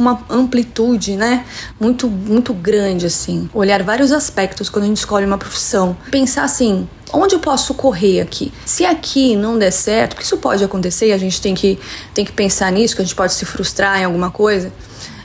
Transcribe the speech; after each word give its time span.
com 0.00 0.02
uma 0.02 0.24
amplitude, 0.30 1.14
né? 1.14 1.44
Muito, 1.78 2.08
muito 2.08 2.54
grande, 2.54 3.04
assim. 3.04 3.50
Olhar 3.52 3.82
vários 3.82 4.12
aspectos 4.12 4.70
quando 4.70 4.84
a 4.84 4.88
gente 4.88 4.96
escolhe 4.96 5.26
uma 5.26 5.36
profissão. 5.36 5.94
Pensar 6.10 6.44
assim, 6.44 6.88
onde 7.12 7.34
eu 7.34 7.38
posso 7.38 7.74
correr 7.74 8.22
aqui? 8.22 8.50
Se 8.64 8.86
aqui 8.86 9.36
não 9.36 9.58
der 9.58 9.70
certo, 9.70 10.14
porque 10.14 10.24
isso 10.24 10.38
pode 10.38 10.64
acontecer 10.64 11.12
a 11.12 11.18
gente 11.18 11.40
tem 11.40 11.54
que, 11.54 11.78
tem 12.14 12.24
que 12.24 12.32
pensar 12.32 12.72
nisso, 12.72 12.96
que 12.96 13.02
a 13.02 13.04
gente 13.04 13.14
pode 13.14 13.34
se 13.34 13.44
frustrar 13.44 14.00
em 14.00 14.04
alguma 14.04 14.30
coisa. 14.30 14.72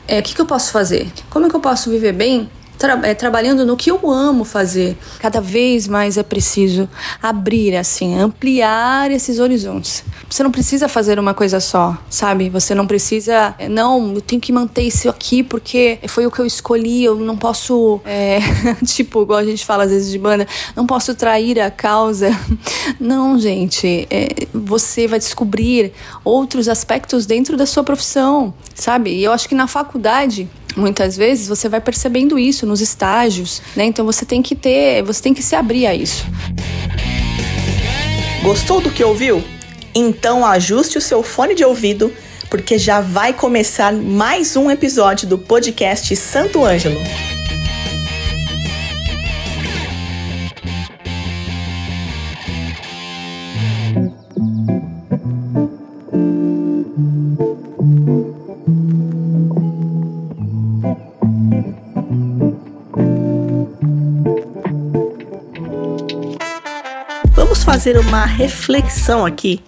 É, 0.08 0.20
o 0.20 0.24
que, 0.24 0.36
que 0.36 0.42
eu 0.42 0.46
posso 0.46 0.72
fazer? 0.72 1.12
Como 1.30 1.46
é 1.46 1.50
que 1.50 1.56
eu 1.56 1.62
posso 1.62 1.90
viver 1.90 2.12
bem 2.12 2.50
tra 2.78 3.00
é, 3.04 3.14
trabalhando 3.14 3.66
no 3.66 3.76
que 3.76 3.90
eu 3.90 4.10
amo 4.10 4.44
fazer. 4.44 4.98
Cada 5.20 5.42
vez 5.42 5.88
mais 5.88 6.18
é 6.18 6.24
preciso 6.24 6.88
abrir, 7.22 7.76
assim, 7.76 8.18
ampliar 8.18 9.12
esses 9.12 9.40
horizontes. 9.40 10.04
Você 10.30 10.44
não 10.44 10.52
precisa 10.52 10.88
fazer 10.88 11.20
uma 11.20 11.34
coisa 11.34 11.60
só, 11.60 11.98
sabe? 12.10 12.50
Você 12.50 12.76
não 12.76 12.88
precisa, 12.88 13.56
é, 13.58 13.70
não, 13.70 14.14
eu 14.14 14.22
tenho 14.22 14.42
que 14.42 14.52
manter 14.52 14.84
isso 14.84 15.10
aqui 15.10 15.44
porque 15.44 16.00
foi 16.08 16.26
o 16.26 16.32
que 16.32 16.40
eu 16.40 16.46
escolhi, 16.46 17.04
eu 17.04 17.16
não 17.16 17.38
posso, 17.38 18.00
é, 18.06 18.40
tipo, 18.86 19.22
igual 19.22 19.40
a 19.40 19.46
gente 19.46 19.66
fala 19.66 19.84
às 19.84 19.92
vezes 19.92 20.12
de 20.12 20.20
banda, 20.20 20.48
não 20.76 20.86
posso 20.86 21.16
trair 21.16 21.60
a 21.60 21.72
causa. 21.72 22.30
Não, 23.00 23.38
gente, 23.38 24.08
é, 24.10 24.48
você 24.54 25.08
vai 25.08 25.20
descobrir 25.20 25.92
outros 26.24 26.68
aspectos 26.68 27.26
dentro 27.26 27.58
da 27.58 27.66
sua 27.66 27.84
profissão, 27.84 28.54
sabe? 28.74 29.12
E 29.12 29.24
eu 29.24 29.32
acho 29.32 29.48
que 29.50 29.56
na 29.56 29.68
faculdade 29.68 30.48
Muitas 30.76 31.16
vezes 31.16 31.48
você 31.48 31.70
vai 31.70 31.80
percebendo 31.80 32.38
isso 32.38 32.66
nos 32.66 32.82
estágios, 32.82 33.62
né? 33.76 33.86
Então 33.86 34.06
você 34.06 34.26
tem 34.26 34.42
que 34.42 34.56
ter, 34.56 35.02
você 35.04 35.22
tem 35.22 35.34
que 35.34 35.42
se 35.42 35.56
abrir 35.56 35.88
a 35.88 35.96
isso. 35.96 36.26
Gostou 38.44 38.82
do 38.82 38.92
que 38.92 39.04
ouviu? 39.04 39.44
Então 39.94 40.46
ajuste 40.46 40.98
o 40.98 41.02
seu 41.02 41.24
fone 41.24 41.56
de 41.56 41.64
ouvido, 41.64 42.12
porque 42.50 42.78
já 42.78 43.00
vai 43.00 43.34
começar 43.34 43.94
mais 43.94 44.56
um 44.56 44.70
episódio 44.70 45.28
do 45.28 45.38
podcast 45.38 46.14
Santo 46.16 46.64
Ângelo. 46.64 47.00
Fazer 67.86 68.00
uma 68.00 68.26
reflexão 68.26 69.24
aqui. 69.24 69.64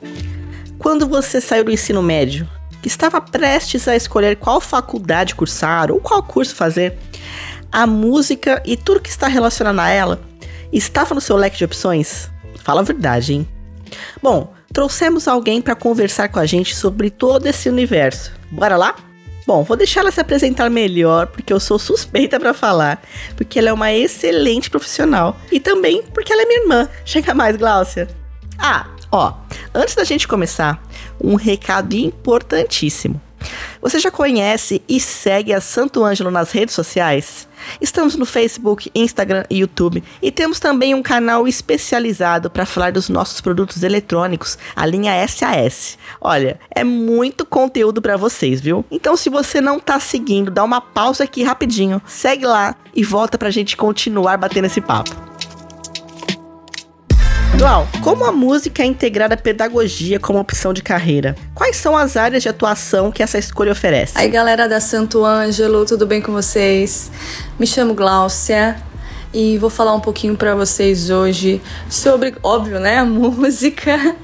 Quando 0.80 1.08
você 1.08 1.40
saiu 1.40 1.64
do 1.64 1.70
ensino 1.70 2.02
médio, 2.02 2.50
que 2.82 2.88
estava 2.88 3.22
prestes 3.22 3.88
a 3.88 3.96
escolher 3.96 4.38
qual 4.38 4.60
faculdade 4.60 5.36
cursar 5.36 5.92
ou 5.92 6.02
qual 6.02 6.23
curso 6.23 6.56
fazer, 6.56 6.98
a 7.72 7.86
música 7.86 8.60
e 8.66 8.76
tudo 8.76 9.02
que 9.02 9.10
está 9.10 9.28
relacionado 9.28 9.80
a 9.80 9.90
ela 9.90 10.20
estava 10.73 11.14
no 11.14 11.22
seu 11.22 11.36
leque 11.36 11.60
de 11.60 11.66
opções? 11.66 12.28
Fala 12.64 12.82
a 12.82 12.84
verdade, 12.84 13.34
hein? 13.34 13.48
Bom, 14.20 14.52
trouxemos 14.73 15.28
alguém 15.28 15.62
para 15.62 15.76
conversar 15.76 16.30
com 16.30 16.40
a 16.40 16.45
gente 16.48 16.76
sobre 16.76 17.12
todo 17.12 17.45
esse 17.45 17.70
universo. 17.70 18.34
Bora 18.50 18.78
lá? 18.78 18.95
Bom, 19.48 19.64
vou 19.64 19.78
deixar 19.78 20.02
ela 20.02 20.12
se 20.12 20.20
apresentar 20.20 20.70
melhor, 20.70 21.28
porque 21.28 21.53
eu 21.53 21.59
sou 21.59 21.80
suspeita 21.80 22.38
para 22.38 22.53
falar, 22.53 23.02
porque 23.38 23.58
ela 23.58 23.70
é 23.70 23.73
uma 23.73 23.94
excelente 23.94 24.70
profissional 24.70 25.38
e 25.50 25.58
também 25.58 26.04
porque 26.14 26.34
ela 26.34 26.42
é 26.42 26.45
minha 26.45 26.59
irmã. 26.64 26.89
Chega 27.06 27.34
mais, 27.34 27.56
Gláucia. 27.56 28.09
Ah, 28.59 28.88
ó, 29.09 29.36
antes 29.73 29.95
da 29.95 30.04
gente 30.04 30.28
começar, 30.28 30.84
um 31.23 31.36
recado 31.36 31.94
importantíssimo. 31.95 33.22
Você 33.81 33.99
já 33.99 34.09
conhece 34.09 34.81
e 34.88 34.99
segue 34.99 35.53
a 35.53 35.61
Santo 35.61 36.03
Ângelo 36.03 36.31
nas 36.31 36.52
redes 36.52 36.73
sociais? 36.73 37.47
Estamos 37.81 38.16
no 38.16 38.25
Facebook, 38.25 38.91
Instagram 38.93 39.43
e 39.49 39.59
YouTube 39.59 40.03
e 40.21 40.31
temos 40.31 40.59
também 40.59 40.93
um 40.93 41.03
canal 41.03 41.47
especializado 41.47 42.49
para 42.49 42.65
falar 42.65 42.92
dos 42.92 43.09
nossos 43.09 43.42
produtos 43.42 43.83
eletrônicos, 43.83 44.58
a 44.76 44.86
linha 44.86 45.27
SAS. 45.27 45.97
Olha, 46.20 46.59
é 46.70 46.83
muito 46.83 47.45
conteúdo 47.45 48.02
para 48.02 48.17
vocês, 48.17 48.61
viu? 48.61 48.86
Então, 48.92 49.15
se 49.15 49.30
você 49.30 49.61
não 49.61 49.80
tá 49.80 49.99
seguindo, 49.99 50.52
dá 50.52 50.64
uma 50.64 50.81
pausa 50.81 51.23
aqui 51.23 51.43
rapidinho, 51.43 52.02
segue 52.05 52.45
lá 52.45 52.76
e 52.95 53.03
volta 53.03 53.37
pra 53.37 53.49
gente 53.49 53.77
continuar 53.77 54.37
batendo 54.37 54.65
esse 54.65 54.81
papo. 54.81 55.27
Dual, 57.58 57.88
como 58.04 58.23
a 58.23 58.32
música 58.32 58.84
é 58.84 58.86
integrada 58.86 59.34
à 59.34 59.38
pedagogia 59.38 60.20
como 60.20 60.38
opção 60.38 60.72
de 60.72 60.84
carreira? 60.84 61.36
Quais 61.56 61.76
são 61.76 61.98
as 61.98 62.16
áreas 62.16 62.44
de 62.44 62.50
atuação 62.50 63.12
que 63.12 63.23
essa 63.23 63.40
escolha 63.40 63.72
oferece? 63.72 64.14
Aí, 64.16 64.30
galera 64.30 64.70
da 64.70 64.80
Santo 64.80 65.26
Ângelo, 65.26 65.84
tudo 65.84 66.06
bem 66.06 66.22
com 66.22 66.32
vocês? 66.32 67.12
Me 67.58 67.66
chamo 67.66 67.95
Gláucia 67.95 68.78
e 69.34 69.58
vou 69.58 69.72
falar 69.72 69.95
um 69.95 70.00
pouquinho 70.00 70.36
para 70.36 70.56
vocês 70.56 71.10
hoje 71.10 71.60
sobre, 71.90 72.36
óbvio, 72.44 72.80
né, 72.80 73.00
a 73.00 73.06
música. 73.06 74.16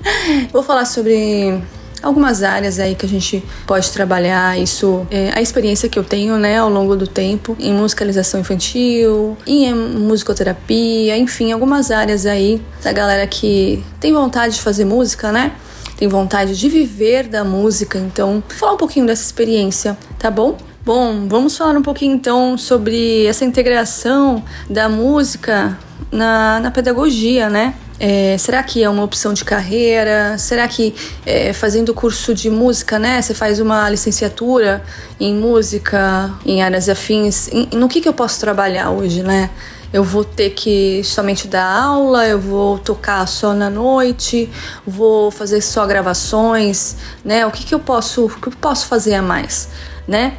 Vou 0.52 0.62
falar 0.62 0.86
sobre 0.86 1.60
algumas 2.04 2.44
áreas 2.44 2.80
aí 2.80 2.94
que 2.94 3.06
a 3.06 3.10
gente 3.10 3.44
pode 3.66 3.90
trabalhar. 3.92 4.60
Isso 4.60 5.08
é 5.10 5.32
a 5.34 5.42
experiência 5.42 5.88
que 5.88 5.98
eu 5.98 6.04
tenho, 6.04 6.38
né, 6.38 6.60
ao 6.60 6.70
longo 6.70 6.96
do 6.96 7.08
tempo 7.08 7.56
em 7.60 7.74
musicalização 7.74 8.42
infantil, 8.42 9.38
em 9.48 9.74
musicoterapia, 9.74 11.18
enfim, 11.18 11.52
algumas 11.52 11.90
áreas 11.90 12.26
aí 12.26 12.62
da 12.84 12.92
galera 12.92 13.26
que 13.26 13.84
tem 14.00 14.14
vontade 14.14 14.56
de 14.56 14.62
fazer 14.62 14.86
música, 14.86 15.32
né? 15.32 15.54
Tem 15.96 16.08
vontade 16.08 16.58
de 16.58 16.70
viver 16.70 17.28
da 17.28 17.44
música, 17.44 17.98
então 17.98 18.44
falar 18.50 18.74
um 18.74 18.78
pouquinho 18.78 19.06
dessa 19.06 19.24
experiência, 19.24 19.98
tá 20.20 20.30
bom? 20.30 20.58
Bom, 20.86 21.28
vamos 21.30 21.56
falar 21.56 21.78
um 21.78 21.82
pouquinho 21.82 22.14
então 22.14 22.58
sobre 22.58 23.26
essa 23.26 23.46
integração 23.46 24.44
da 24.70 24.90
música 24.90 25.80
na, 26.12 26.60
na 26.60 26.72
pedagogia, 26.72 27.50
né? 27.50 27.74
É, 28.06 28.38
será 28.38 28.62
que 28.62 28.84
é 28.84 28.90
uma 28.90 29.02
opção 29.02 29.34
de 29.34 29.46
carreira? 29.46 30.38
Será 30.38 30.68
que 30.68 30.94
é, 31.26 31.54
fazendo 31.54 31.94
curso 31.94 32.36
de 32.36 32.50
música, 32.50 33.00
né? 33.00 33.22
Você 33.22 33.34
faz 33.34 33.62
uma 33.62 33.90
licenciatura 33.90 34.84
em 35.18 35.34
música, 35.34 36.30
em 36.46 36.62
áreas 36.62 36.90
afins? 36.90 37.48
Em, 37.48 37.70
no 37.72 37.88
que, 37.88 38.02
que 38.02 38.10
eu 38.10 38.12
posso 38.12 38.42
trabalhar 38.42 38.90
hoje, 38.90 39.24
né? 39.24 39.50
Eu 39.94 40.04
vou 40.04 40.26
ter 40.26 40.50
que 40.50 41.02
somente 41.06 41.48
dar 41.48 41.64
aula, 41.64 42.28
eu 42.28 42.38
vou 42.38 42.78
tocar 42.78 43.26
só 43.26 43.54
na 43.54 43.70
noite, 43.70 44.50
vou 44.86 45.32
fazer 45.32 45.62
só 45.62 45.86
gravações, 45.86 46.98
né? 47.24 47.46
O 47.46 47.52
que, 47.52 47.64
que 47.64 47.74
eu 47.74 47.80
posso, 47.80 48.26
o 48.26 48.30
que 48.30 48.50
eu 48.50 48.54
posso 48.60 48.86
fazer 48.88 49.14
a 49.14 49.22
mais, 49.22 49.70
né? 50.06 50.34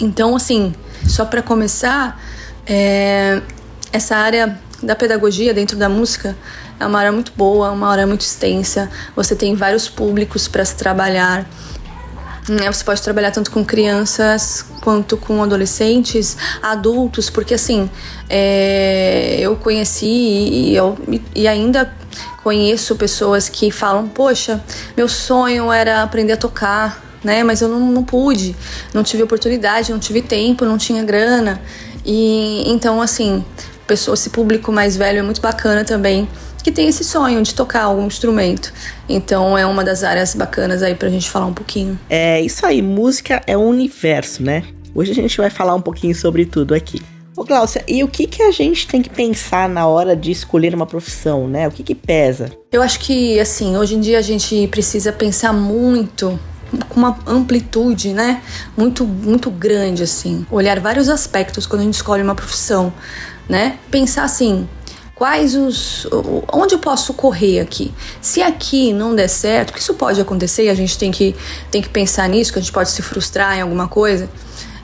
Então, 0.00 0.34
assim, 0.34 0.74
só 1.06 1.26
para 1.26 1.42
começar, 1.42 2.18
é, 2.66 3.42
essa 3.92 4.16
área 4.16 4.58
da 4.82 4.96
pedagogia 4.96 5.52
dentro 5.52 5.76
da 5.76 5.90
música 5.90 6.34
é 6.80 6.86
uma 6.86 6.98
área 6.98 7.12
muito 7.12 7.32
boa, 7.36 7.70
uma 7.70 7.88
área 7.88 8.06
muito 8.06 8.22
extensa. 8.22 8.90
Você 9.14 9.36
tem 9.36 9.54
vários 9.54 9.86
públicos 9.86 10.48
para 10.48 10.64
se 10.64 10.74
trabalhar. 10.74 11.46
Né, 12.48 12.72
você 12.72 12.82
pode 12.82 13.02
trabalhar 13.02 13.30
tanto 13.30 13.50
com 13.50 13.62
crianças 13.62 14.64
quanto 14.80 15.16
com 15.18 15.42
adolescentes, 15.42 16.36
adultos, 16.62 17.28
porque 17.28 17.52
assim, 17.52 17.88
é, 18.28 19.36
eu 19.38 19.54
conheci 19.56 20.06
e, 20.06 20.74
eu, 20.74 20.98
e 21.34 21.46
ainda 21.46 21.94
conheço 22.42 22.96
pessoas 22.96 23.48
que 23.48 23.70
falam: 23.70 24.08
Poxa, 24.08 24.64
meu 24.96 25.06
sonho 25.06 25.70
era 25.70 26.02
aprender 26.02 26.32
a 26.32 26.36
tocar, 26.36 27.04
né? 27.22 27.44
Mas 27.44 27.60
eu 27.60 27.68
não, 27.68 27.78
não 27.78 28.02
pude, 28.02 28.56
não 28.94 29.02
tive 29.02 29.22
oportunidade, 29.22 29.92
não 29.92 29.98
tive 29.98 30.22
tempo, 30.22 30.64
não 30.64 30.78
tinha 30.78 31.04
grana. 31.04 31.60
E 32.06 32.64
então, 32.66 33.02
assim, 33.02 33.44
pessoa, 33.86 34.14
esse 34.14 34.30
público 34.30 34.72
mais 34.72 34.96
velho 34.96 35.18
é 35.18 35.22
muito 35.22 35.42
bacana 35.42 35.84
também 35.84 36.26
que 36.62 36.72
tem 36.72 36.88
esse 36.88 37.04
sonho 37.04 37.42
de 37.42 37.54
tocar 37.54 37.84
algum 37.84 38.06
instrumento. 38.06 38.72
Então 39.08 39.56
é 39.56 39.66
uma 39.66 39.84
das 39.84 40.02
áreas 40.04 40.34
bacanas 40.34 40.82
aí 40.82 40.94
pra 40.94 41.08
gente 41.08 41.30
falar 41.30 41.46
um 41.46 41.54
pouquinho. 41.54 41.98
É 42.08 42.40
isso 42.40 42.64
aí, 42.64 42.82
música 42.82 43.42
é 43.46 43.56
um 43.56 43.68
universo, 43.68 44.42
né? 44.42 44.64
Hoje 44.94 45.12
a 45.12 45.14
gente 45.14 45.36
vai 45.36 45.50
falar 45.50 45.74
um 45.74 45.80
pouquinho 45.80 46.14
sobre 46.14 46.44
tudo 46.44 46.74
aqui. 46.74 47.00
Ô 47.36 47.44
Glaucia, 47.44 47.82
e 47.88 48.02
o 48.04 48.08
que, 48.08 48.26
que 48.26 48.42
a 48.42 48.50
gente 48.50 48.86
tem 48.86 49.00
que 49.00 49.08
pensar 49.08 49.68
na 49.68 49.86
hora 49.86 50.16
de 50.16 50.30
escolher 50.30 50.74
uma 50.74 50.84
profissão, 50.84 51.48
né? 51.48 51.66
O 51.68 51.70
que, 51.70 51.82
que 51.82 51.94
pesa? 51.94 52.50
Eu 52.72 52.82
acho 52.82 53.00
que, 53.00 53.38
assim, 53.38 53.76
hoje 53.76 53.94
em 53.94 54.00
dia 54.00 54.18
a 54.18 54.22
gente 54.22 54.66
precisa 54.68 55.12
pensar 55.12 55.52
muito 55.52 56.38
com 56.88 57.00
uma 57.00 57.18
amplitude, 57.26 58.12
né? 58.12 58.42
Muito, 58.76 59.04
muito 59.04 59.50
grande, 59.50 60.02
assim. 60.02 60.44
Olhar 60.50 60.78
vários 60.80 61.08
aspectos 61.08 61.66
quando 61.66 61.82
a 61.82 61.84
gente 61.84 61.94
escolhe 61.94 62.22
uma 62.22 62.34
profissão, 62.34 62.92
né? 63.48 63.78
Pensar 63.90 64.24
assim, 64.24 64.68
quais 65.20 65.54
os 65.54 66.06
onde 66.50 66.74
eu 66.74 66.78
posso 66.78 67.12
correr 67.12 67.60
aqui. 67.60 67.92
Se 68.22 68.40
aqui 68.40 68.90
não 68.90 69.14
der 69.14 69.28
certo, 69.28 69.66
porque 69.66 69.82
isso 69.82 69.92
pode 69.92 70.18
acontecer 70.18 70.64
e 70.64 70.70
a 70.70 70.74
gente 70.74 70.96
tem 70.96 71.10
que, 71.10 71.36
tem 71.70 71.82
que 71.82 71.90
pensar 71.90 72.26
nisso, 72.26 72.50
que 72.50 72.58
a 72.58 72.62
gente 72.62 72.72
pode 72.72 72.88
se 72.88 73.02
frustrar 73.02 73.58
em 73.58 73.60
alguma 73.60 73.86
coisa. 73.86 74.30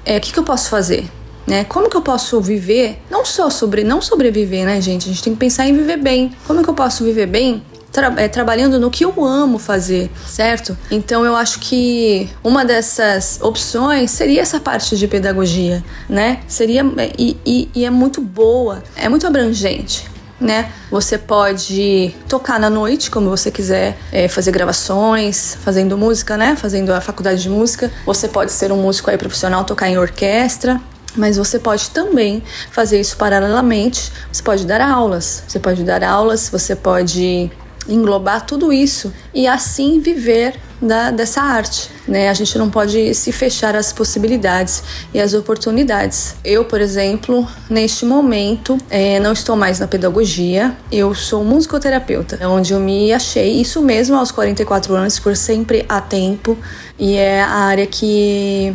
É, 0.05 0.19
o 0.19 0.21
que, 0.21 0.31
que 0.35 0.39
eu 0.39 0.45
posso 0.45 0.69
fazer? 0.69 1.09
Né? 1.47 1.65
Como 1.65 1.89
que 1.89 1.97
eu 1.97 2.03
posso 2.03 2.39
viver? 2.39 2.99
Não 3.11 3.25
só 3.25 3.49
sobre 3.49 3.83
não 3.83 4.03
sobreviver, 4.03 4.67
né, 4.67 4.79
gente? 4.79 5.09
A 5.09 5.09
gente 5.09 5.23
tem 5.23 5.33
que 5.33 5.39
pensar 5.39 5.67
em 5.69 5.75
viver 5.75 5.97
bem. 5.97 6.31
Como 6.47 6.63
que 6.63 6.69
eu 6.69 6.75
posso 6.75 7.03
viver 7.03 7.25
bem 7.25 7.63
tra 7.91 8.13
é, 8.19 8.29
trabalhando 8.29 8.79
no 8.79 8.91
que 8.91 9.07
eu 9.07 9.25
amo 9.25 9.59
fazer, 9.59 10.11
certo? 10.27 10.77
Então 10.91 11.25
eu 11.25 11.35
acho 11.35 11.61
que 11.61 12.29
uma 12.45 12.63
dessas 12.63 13.39
opções 13.41 14.11
seria 14.11 14.43
essa 14.43 14.61
parte 14.61 14.99
de 14.99 15.09
pedagogia, 15.09 15.83
né? 16.07 16.41
Seria 16.47 16.85
e, 17.19 17.39
e, 17.47 17.71
e 17.75 17.85
é 17.87 17.91
muito 17.91 18.21
boa, 18.21 18.83
é 18.95 19.09
muito 19.09 19.27
abrangente 19.27 20.15
né? 20.41 20.71
Você 20.91 21.19
pode 21.19 22.15
tocar 22.29 22.61
na 22.61 22.69
noite, 22.69 23.11
como 23.11 23.29
você 23.31 23.51
quiser, 23.51 23.97
é, 24.13 24.29
fazer 24.29 24.51
gravações, 24.51 25.57
fazendo 25.63 25.97
música, 25.97 26.37
né? 26.37 26.57
Fazendo 26.57 26.93
a 26.93 27.01
faculdade 27.01 27.43
de 27.43 27.49
música. 27.49 27.91
Você 28.05 28.29
pode 28.29 28.53
ser 28.53 28.71
um 28.73 28.77
músico 28.77 29.11
aí 29.11 29.19
profissional, 29.19 29.65
tocar 29.65 29.89
em 29.89 29.99
orquestra. 29.99 30.81
Mas 31.17 31.39
você 31.39 31.59
pode 31.59 31.91
também 31.91 32.43
fazer 32.71 33.01
isso 33.01 33.17
paralelamente. 33.17 34.13
Você 34.31 34.43
pode 34.43 34.67
dar 34.67 34.83
aulas. 34.83 35.43
Você 35.49 35.59
pode 35.59 35.83
dar 35.83 36.05
aulas, 36.05 36.51
você 36.51 36.77
pode 36.77 37.51
englobar 37.89 38.45
tudo 38.45 38.73
isso 38.73 39.13
e 39.35 39.47
assim 39.47 40.01
viver 40.01 40.55
da, 40.81 41.11
dessa 41.11 41.41
arte. 41.41 41.91
Né? 42.07 42.29
A 42.29 42.35
gente 42.35 42.57
não 42.59 42.71
pode 42.71 43.15
se 43.15 43.33
fechar 43.33 43.75
às 43.75 43.93
possibilidades 43.93 44.83
e 45.13 45.21
às 45.21 45.35
oportunidades. 45.35 46.37
Eu, 46.45 46.65
por 46.65 46.81
exemplo, 46.81 47.47
neste 47.69 48.05
momento, 48.05 48.79
é, 48.91 49.19
não 49.21 49.33
estou 49.33 49.57
mais 49.57 49.81
na 49.81 49.87
pedagogia, 49.87 50.77
eu 50.91 51.15
sou 51.15 51.45
musicoterapeuta, 51.45 52.47
onde 52.49 52.73
eu 52.73 52.81
me 52.81 53.13
achei, 53.13 53.61
isso 53.61 53.83
mesmo 53.83 54.17
aos 54.17 54.31
44 54.31 54.95
anos, 54.95 55.19
por 55.19 55.37
sempre 55.37 55.85
há 55.89 56.01
tempo, 56.01 56.57
e 56.99 57.15
é 57.15 57.43
a 57.43 57.51
área 57.51 57.87
que, 57.87 58.75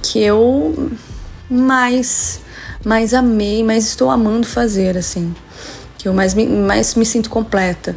que 0.00 0.20
eu 0.20 0.90
mais, 1.50 2.40
mais 2.84 3.12
amei, 3.12 3.62
mais 3.62 3.86
estou 3.86 4.10
amando 4.10 4.46
fazer, 4.46 4.96
assim, 4.96 5.34
que 5.98 6.08
eu 6.08 6.14
mais 6.14 6.34
me, 6.34 6.46
mais 6.46 6.94
me 6.94 7.04
sinto 7.04 7.28
completa. 7.28 7.94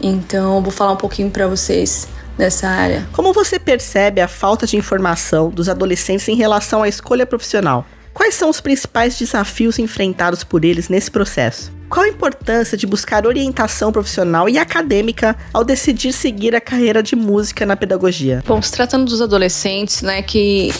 Então, 0.00 0.62
vou 0.62 0.70
falar 0.70 0.92
um 0.92 0.96
pouquinho 0.96 1.30
para 1.30 1.46
vocês 1.46 2.08
dessa 2.36 2.68
área. 2.68 3.06
Como 3.12 3.32
você 3.32 3.58
percebe 3.58 4.20
a 4.20 4.28
falta 4.28 4.66
de 4.66 4.76
informação 4.76 5.50
dos 5.50 5.68
adolescentes 5.68 6.28
em 6.28 6.34
relação 6.34 6.82
à 6.82 6.88
escolha 6.88 7.26
profissional? 7.26 7.86
Quais 8.12 8.34
são 8.34 8.48
os 8.48 8.60
principais 8.60 9.18
desafios 9.18 9.78
enfrentados 9.78 10.44
por 10.44 10.64
eles 10.64 10.88
nesse 10.88 11.10
processo? 11.10 11.72
Qual 11.90 12.04
a 12.04 12.08
importância 12.08 12.76
de 12.76 12.86
buscar 12.86 13.26
orientação 13.26 13.92
profissional 13.92 14.48
e 14.48 14.56
acadêmica 14.56 15.36
ao 15.52 15.64
decidir 15.64 16.12
seguir 16.12 16.54
a 16.54 16.60
carreira 16.60 17.02
de 17.02 17.14
música 17.14 17.66
na 17.66 17.76
pedagogia? 17.76 18.42
Bom, 18.46 18.62
se 18.62 18.72
tratando 18.72 19.04
dos 19.04 19.20
adolescentes, 19.20 20.02
né, 20.02 20.22
que 20.22 20.72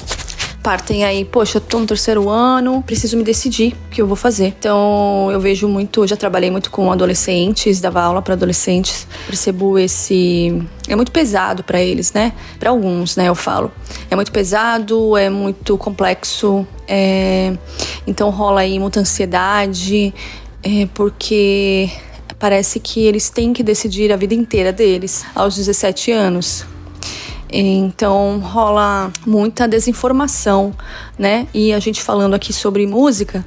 partem 0.64 1.05
aí, 1.05 1.26
poxa, 1.26 1.58
eu 1.58 1.61
tô 1.61 1.78
no 1.78 1.87
terceiro 1.87 2.31
ano, 2.31 2.82
preciso 2.82 3.19
me 3.19 3.22
decidir 3.22 3.76
o 3.87 3.90
que 3.90 4.00
eu 4.00 4.06
vou 4.06 4.16
fazer. 4.16 4.46
Então, 4.46 5.28
eu 5.31 5.38
vejo 5.38 5.69
muito, 5.69 6.06
já 6.06 6.16
trabalhei 6.16 6.50
muito 6.50 6.70
com 6.70 6.90
adolescentes, 6.90 7.82
dava 7.82 8.00
aula 8.00 8.22
para 8.22 8.32
adolescentes, 8.32 9.06
percebo 9.26 9.78
esse 9.78 10.66
é 10.88 10.96
muito 10.96 11.12
pesado 11.12 11.62
para 11.62 11.82
eles, 11.82 12.14
né? 12.14 12.32
Para 12.58 12.70
alguns, 12.70 13.14
né? 13.14 13.28
Eu 13.28 13.34
falo. 13.34 13.70
É 14.11 14.16
muito 14.16 14.32
pesado, 14.32 15.19
é 15.19 15.28
muito 15.28 15.76
complexo, 15.76 16.67
é... 16.88 17.52
então 18.06 18.31
rola 18.31 18.62
aí 18.62 18.78
muita 18.78 19.00
ansiedade, 19.00 20.14
é 20.62 20.88
porque 20.94 21.90
parece 22.38 22.81
que 22.81 23.05
eles 23.05 23.28
têm 23.28 23.52
que 23.52 23.62
decidir 23.62 24.10
a 24.10 24.17
vida 24.17 24.34
inteira 24.34 24.72
deles 24.72 25.26
aos 25.34 25.56
17 25.56 26.10
anos. 26.10 26.64
Então 27.56 28.40
rola 28.40 29.12
muita 29.24 29.68
desinformação, 29.68 30.74
né? 31.16 31.46
E 31.54 31.72
a 31.72 31.78
gente 31.78 32.02
falando 32.02 32.34
aqui 32.34 32.52
sobre 32.52 32.84
música, 32.84 33.46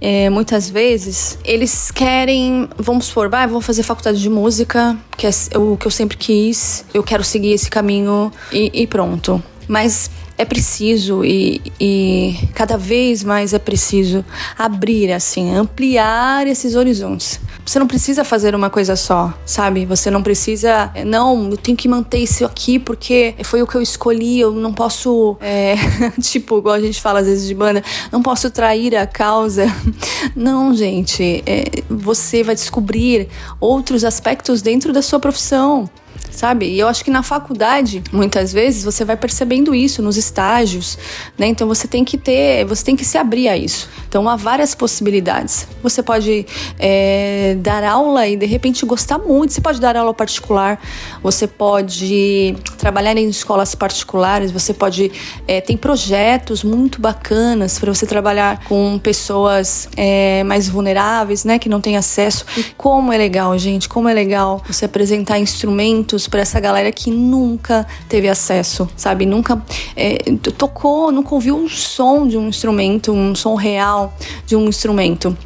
é, 0.00 0.30
muitas 0.30 0.70
vezes 0.70 1.36
eles 1.44 1.90
querem, 1.90 2.68
vamos 2.78 3.06
supor, 3.06 3.34
ah, 3.34 3.46
vou 3.48 3.60
fazer 3.60 3.82
faculdade 3.82 4.20
de 4.20 4.30
música, 4.30 4.96
que 5.16 5.26
é 5.26 5.30
o 5.56 5.76
que 5.76 5.86
eu 5.86 5.90
sempre 5.90 6.16
quis, 6.16 6.84
eu 6.94 7.02
quero 7.02 7.24
seguir 7.24 7.52
esse 7.52 7.68
caminho 7.68 8.30
e, 8.52 8.70
e 8.72 8.86
pronto. 8.86 9.42
Mas 9.66 10.08
é 10.38 10.44
preciso 10.44 11.24
e, 11.24 11.60
e, 11.80 12.36
cada 12.54 12.76
vez 12.76 13.24
mais 13.24 13.52
é 13.52 13.58
preciso 13.58 14.24
abrir, 14.56 15.12
assim, 15.12 15.52
ampliar 15.52 16.46
esses 16.46 16.76
horizontes. 16.76 17.40
Você 17.68 17.78
não 17.78 17.86
precisa 17.86 18.24
fazer 18.24 18.54
uma 18.54 18.70
coisa 18.70 18.96
só, 18.96 19.30
sabe? 19.44 19.84
Você 19.84 20.10
não 20.10 20.22
precisa, 20.22 20.90
não, 21.04 21.50
eu 21.50 21.56
tenho 21.58 21.76
que 21.76 21.86
manter 21.86 22.16
isso 22.16 22.46
aqui 22.46 22.78
porque 22.78 23.34
foi 23.44 23.60
o 23.60 23.66
que 23.66 23.74
eu 23.74 23.82
escolhi, 23.82 24.40
eu 24.40 24.52
não 24.52 24.72
posso, 24.72 25.36
é, 25.38 25.74
tipo, 26.18 26.56
igual 26.56 26.76
a 26.76 26.80
gente 26.80 26.98
fala 26.98 27.20
às 27.20 27.26
vezes 27.26 27.46
de 27.46 27.54
banda, 27.54 27.84
não 28.10 28.22
posso 28.22 28.50
trair 28.50 28.96
a 28.96 29.06
causa. 29.06 29.66
Não, 30.34 30.74
gente, 30.74 31.42
é, 31.44 31.82
você 31.90 32.42
vai 32.42 32.54
descobrir 32.54 33.28
outros 33.60 34.04
aspectos 34.04 34.62
dentro 34.62 34.92
da 34.92 35.02
sua 35.02 35.20
profissão 35.20 35.90
sabe? 36.38 36.66
E 36.66 36.78
eu 36.78 36.86
acho 36.86 37.04
que 37.04 37.10
na 37.10 37.22
faculdade, 37.22 38.02
muitas 38.12 38.52
vezes, 38.52 38.84
você 38.84 39.04
vai 39.04 39.16
percebendo 39.16 39.74
isso 39.74 40.00
nos 40.00 40.16
estágios, 40.16 40.96
né? 41.36 41.48
Então 41.48 41.66
você 41.66 41.88
tem 41.88 42.04
que 42.04 42.16
ter, 42.16 42.64
você 42.64 42.84
tem 42.84 42.94
que 42.94 43.04
se 43.04 43.18
abrir 43.18 43.48
a 43.48 43.56
isso. 43.56 43.88
Então 44.08 44.28
há 44.28 44.36
várias 44.36 44.74
possibilidades. 44.74 45.66
Você 45.82 46.02
pode 46.02 46.46
é, 46.78 47.56
dar 47.58 47.82
aula 47.82 48.26
e 48.26 48.36
de 48.36 48.46
repente 48.46 48.86
gostar 48.86 49.18
muito. 49.18 49.52
Você 49.52 49.60
pode 49.60 49.80
dar 49.80 49.96
aula 49.96 50.14
particular, 50.14 50.80
você 51.22 51.46
pode 51.46 52.56
trabalhar 52.76 53.16
em 53.16 53.28
escolas 53.28 53.74
particulares, 53.74 54.52
você 54.52 54.72
pode. 54.72 55.10
É, 55.46 55.60
tem 55.60 55.76
projetos 55.76 56.62
muito 56.62 57.00
bacanas 57.00 57.78
para 57.78 57.92
você 57.92 58.06
trabalhar 58.06 58.64
com 58.64 58.98
pessoas 58.98 59.88
é, 59.96 60.44
mais 60.44 60.68
vulneráveis, 60.68 61.44
né? 61.44 61.58
Que 61.58 61.68
não 61.68 61.80
têm 61.80 61.96
acesso. 61.96 62.44
E 62.56 62.62
como 62.76 63.12
é 63.12 63.18
legal, 63.18 63.58
gente, 63.58 63.88
como 63.88 64.08
é 64.08 64.14
legal 64.14 64.62
você 64.68 64.84
apresentar 64.84 65.38
instrumentos 65.38 66.07
para 66.30 66.40
essa 66.40 66.58
galera 66.60 66.90
que 66.92 67.10
nunca 67.10 67.86
teve 68.08 68.28
acesso, 68.28 68.88
sabe? 68.96 69.26
Nunca 69.26 69.62
é, 69.96 70.18
tocou, 70.56 71.12
nunca 71.12 71.34
ouviu 71.34 71.56
um 71.56 71.68
som 71.68 72.26
de 72.26 72.36
um 72.36 72.48
instrumento, 72.48 73.12
um 73.12 73.34
som 73.34 73.54
real 73.54 74.14
de 74.46 74.56
um 74.56 74.68
instrumento. 74.68 75.36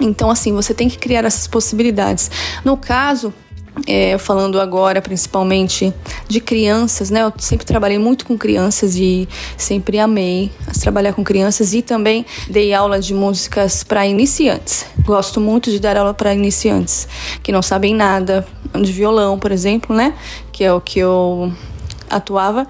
Então, 0.00 0.30
assim, 0.30 0.52
você 0.52 0.72
tem 0.72 0.88
que 0.88 0.98
criar 0.98 1.24
essas 1.24 1.46
possibilidades. 1.46 2.30
No 2.64 2.76
caso, 2.76 3.32
é, 3.86 4.18
falando 4.18 4.60
agora 4.60 5.00
principalmente 5.00 5.92
de 6.28 6.40
crianças, 6.40 7.10
né? 7.10 7.22
Eu 7.22 7.32
sempre 7.38 7.66
trabalhei 7.66 7.98
muito 7.98 8.26
com 8.26 8.36
crianças 8.36 8.96
e 8.96 9.28
sempre 9.56 9.98
amei 9.98 10.50
trabalhar 10.80 11.12
com 11.12 11.24
crianças 11.24 11.72
e 11.74 11.82
também 11.82 12.26
dei 12.48 12.74
aula 12.74 13.00
de 13.00 13.14
músicas 13.14 13.82
para 13.82 14.06
iniciantes. 14.06 14.86
Gosto 15.04 15.40
muito 15.40 15.70
de 15.70 15.78
dar 15.78 15.96
aula 15.96 16.12
para 16.12 16.34
iniciantes 16.34 17.08
que 17.42 17.52
não 17.52 17.62
sabem 17.62 17.94
nada 17.94 18.46
de 18.80 18.92
violão, 18.92 19.38
por 19.38 19.52
exemplo, 19.52 19.94
né? 19.94 20.14
Que 20.50 20.64
é 20.64 20.72
o 20.72 20.80
que 20.80 20.98
eu 20.98 21.52
atuava. 22.10 22.66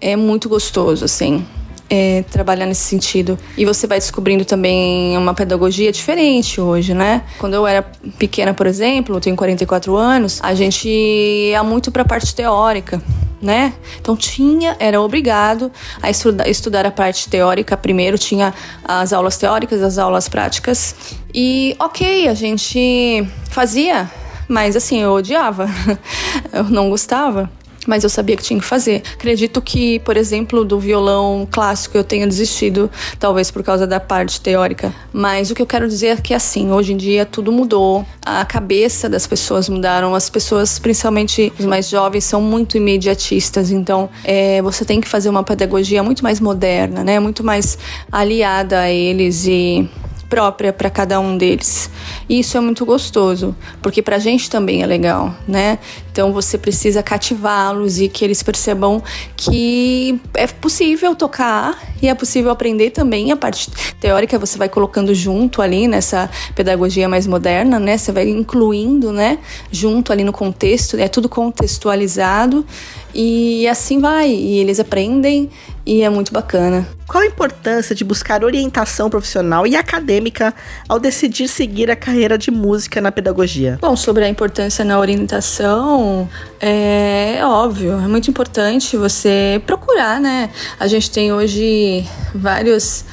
É 0.00 0.16
muito 0.16 0.48
gostoso, 0.48 1.04
assim 1.04 1.44
é, 1.88 2.24
trabalhar 2.30 2.66
nesse 2.66 2.82
sentido. 2.82 3.38
E 3.56 3.64
você 3.64 3.86
vai 3.86 3.98
descobrindo 3.98 4.44
também 4.44 5.16
uma 5.16 5.34
pedagogia 5.34 5.92
diferente 5.92 6.60
hoje, 6.60 6.94
né? 6.94 7.22
Quando 7.38 7.54
eu 7.54 7.66
era 7.66 7.82
pequena, 8.18 8.54
por 8.54 8.66
exemplo, 8.66 9.16
eu 9.16 9.20
tenho 9.20 9.36
44 9.36 9.96
anos, 9.96 10.40
a 10.42 10.54
gente 10.54 10.88
ia 10.88 11.62
muito 11.62 11.90
para 11.90 12.02
a 12.02 12.04
parte 12.04 12.34
teórica. 12.34 13.02
Né? 13.42 13.74
Então 14.00 14.16
tinha, 14.16 14.74
era 14.78 14.98
obrigado 14.98 15.70
a 16.00 16.08
estudar, 16.08 16.48
estudar 16.48 16.86
a 16.86 16.90
parte 16.90 17.28
teórica 17.28 17.76
primeiro, 17.76 18.16
tinha 18.16 18.54
as 18.82 19.12
aulas 19.12 19.36
teóricas, 19.36 19.82
as 19.82 19.98
aulas 19.98 20.30
práticas. 20.30 20.94
E 21.34 21.76
ok, 21.78 22.26
a 22.26 22.32
gente 22.32 23.28
fazia, 23.50 24.10
mas 24.48 24.76
assim, 24.76 25.02
eu 25.02 25.12
odiava, 25.12 25.68
eu 26.54 26.64
não 26.64 26.88
gostava 26.88 27.50
mas 27.86 28.04
eu 28.04 28.10
sabia 28.10 28.36
que 28.36 28.42
tinha 28.42 28.58
que 28.58 28.66
fazer. 28.66 29.02
Acredito 29.14 29.60
que, 29.60 29.98
por 30.00 30.16
exemplo, 30.16 30.64
do 30.64 30.78
violão 30.78 31.46
clássico 31.50 31.96
eu 31.96 32.04
tenha 32.04 32.26
desistido, 32.26 32.90
talvez 33.18 33.50
por 33.50 33.62
causa 33.62 33.86
da 33.86 34.00
parte 34.00 34.40
teórica. 34.40 34.94
Mas 35.12 35.50
o 35.50 35.54
que 35.54 35.62
eu 35.62 35.66
quero 35.66 35.88
dizer 35.88 36.06
é 36.08 36.16
que, 36.16 36.34
assim, 36.34 36.70
hoje 36.70 36.92
em 36.92 36.96
dia 36.96 37.24
tudo 37.24 37.52
mudou, 37.52 38.04
a 38.24 38.44
cabeça 38.44 39.08
das 39.08 39.26
pessoas 39.26 39.68
mudaram, 39.68 40.14
as 40.14 40.28
pessoas, 40.28 40.78
principalmente 40.78 41.52
os 41.58 41.64
mais 41.64 41.88
jovens, 41.88 42.24
são 42.24 42.40
muito 42.40 42.76
imediatistas. 42.76 43.70
Então, 43.70 44.08
é, 44.24 44.60
você 44.62 44.84
tem 44.84 45.00
que 45.00 45.08
fazer 45.08 45.28
uma 45.28 45.42
pedagogia 45.42 46.02
muito 46.02 46.22
mais 46.22 46.40
moderna, 46.40 47.04
né? 47.04 47.18
Muito 47.20 47.44
mais 47.44 47.78
aliada 48.10 48.80
a 48.80 48.90
eles 48.90 49.46
e 49.46 49.88
própria 50.34 50.72
para 50.72 50.90
cada 50.90 51.20
um 51.20 51.38
deles. 51.38 51.88
E 52.28 52.40
isso 52.40 52.56
é 52.56 52.60
muito 52.60 52.84
gostoso, 52.84 53.54
porque 53.80 54.02
para 54.02 54.16
a 54.16 54.18
gente 54.18 54.50
também 54.50 54.82
é 54.82 54.86
legal, 54.86 55.32
né? 55.46 55.78
Então 56.10 56.32
você 56.32 56.58
precisa 56.58 57.04
cativá-los 57.04 58.00
e 58.00 58.08
que 58.08 58.24
eles 58.24 58.42
percebam 58.42 59.00
que 59.36 60.20
é 60.34 60.48
possível 60.48 61.14
tocar 61.14 61.80
e 62.02 62.08
é 62.08 62.14
possível 62.16 62.50
aprender 62.50 62.90
também 62.90 63.30
a 63.30 63.36
parte 63.36 63.70
teórica 64.00 64.36
você 64.36 64.58
vai 64.58 64.68
colocando 64.68 65.14
junto 65.14 65.62
ali 65.62 65.86
nessa 65.86 66.28
pedagogia 66.56 67.08
mais 67.08 67.28
moderna, 67.28 67.78
né? 67.78 67.96
Você 67.96 68.10
vai 68.10 68.28
incluindo, 68.28 69.12
né? 69.12 69.38
Junto 69.70 70.12
ali 70.12 70.24
no 70.24 70.32
contexto, 70.32 70.96
é 70.96 71.06
tudo 71.06 71.28
contextualizado 71.28 72.66
E 73.14 73.68
assim 73.68 74.00
vai, 74.00 74.28
e 74.28 74.58
eles 74.58 74.80
aprendem 74.80 75.48
e 75.86 76.02
é 76.02 76.10
muito 76.10 76.32
bacana. 76.32 76.86
Qual 77.06 77.22
a 77.22 77.26
importância 77.26 77.94
de 77.94 78.02
buscar 78.02 78.42
orientação 78.42 79.08
profissional 79.08 79.66
e 79.66 79.76
acadêmica 79.76 80.52
ao 80.88 80.98
decidir 80.98 81.46
seguir 81.46 81.90
a 81.90 81.96
carreira 81.96 82.36
de 82.36 82.50
música 82.50 83.00
na 83.00 83.12
pedagogia? 83.12 83.78
Bom, 83.80 83.94
sobre 83.94 84.24
a 84.24 84.28
importância 84.28 84.84
na 84.84 84.98
orientação, 84.98 86.28
é, 86.58 87.36
é 87.38 87.46
óbvio, 87.46 87.92
é 87.92 88.08
muito 88.08 88.28
importante 88.30 88.96
você 88.96 89.62
procurar, 89.66 90.20
né? 90.20 90.50
A 90.80 90.86
gente 90.86 91.10
tem 91.10 91.32
hoje 91.32 92.04
vários, 92.34 93.04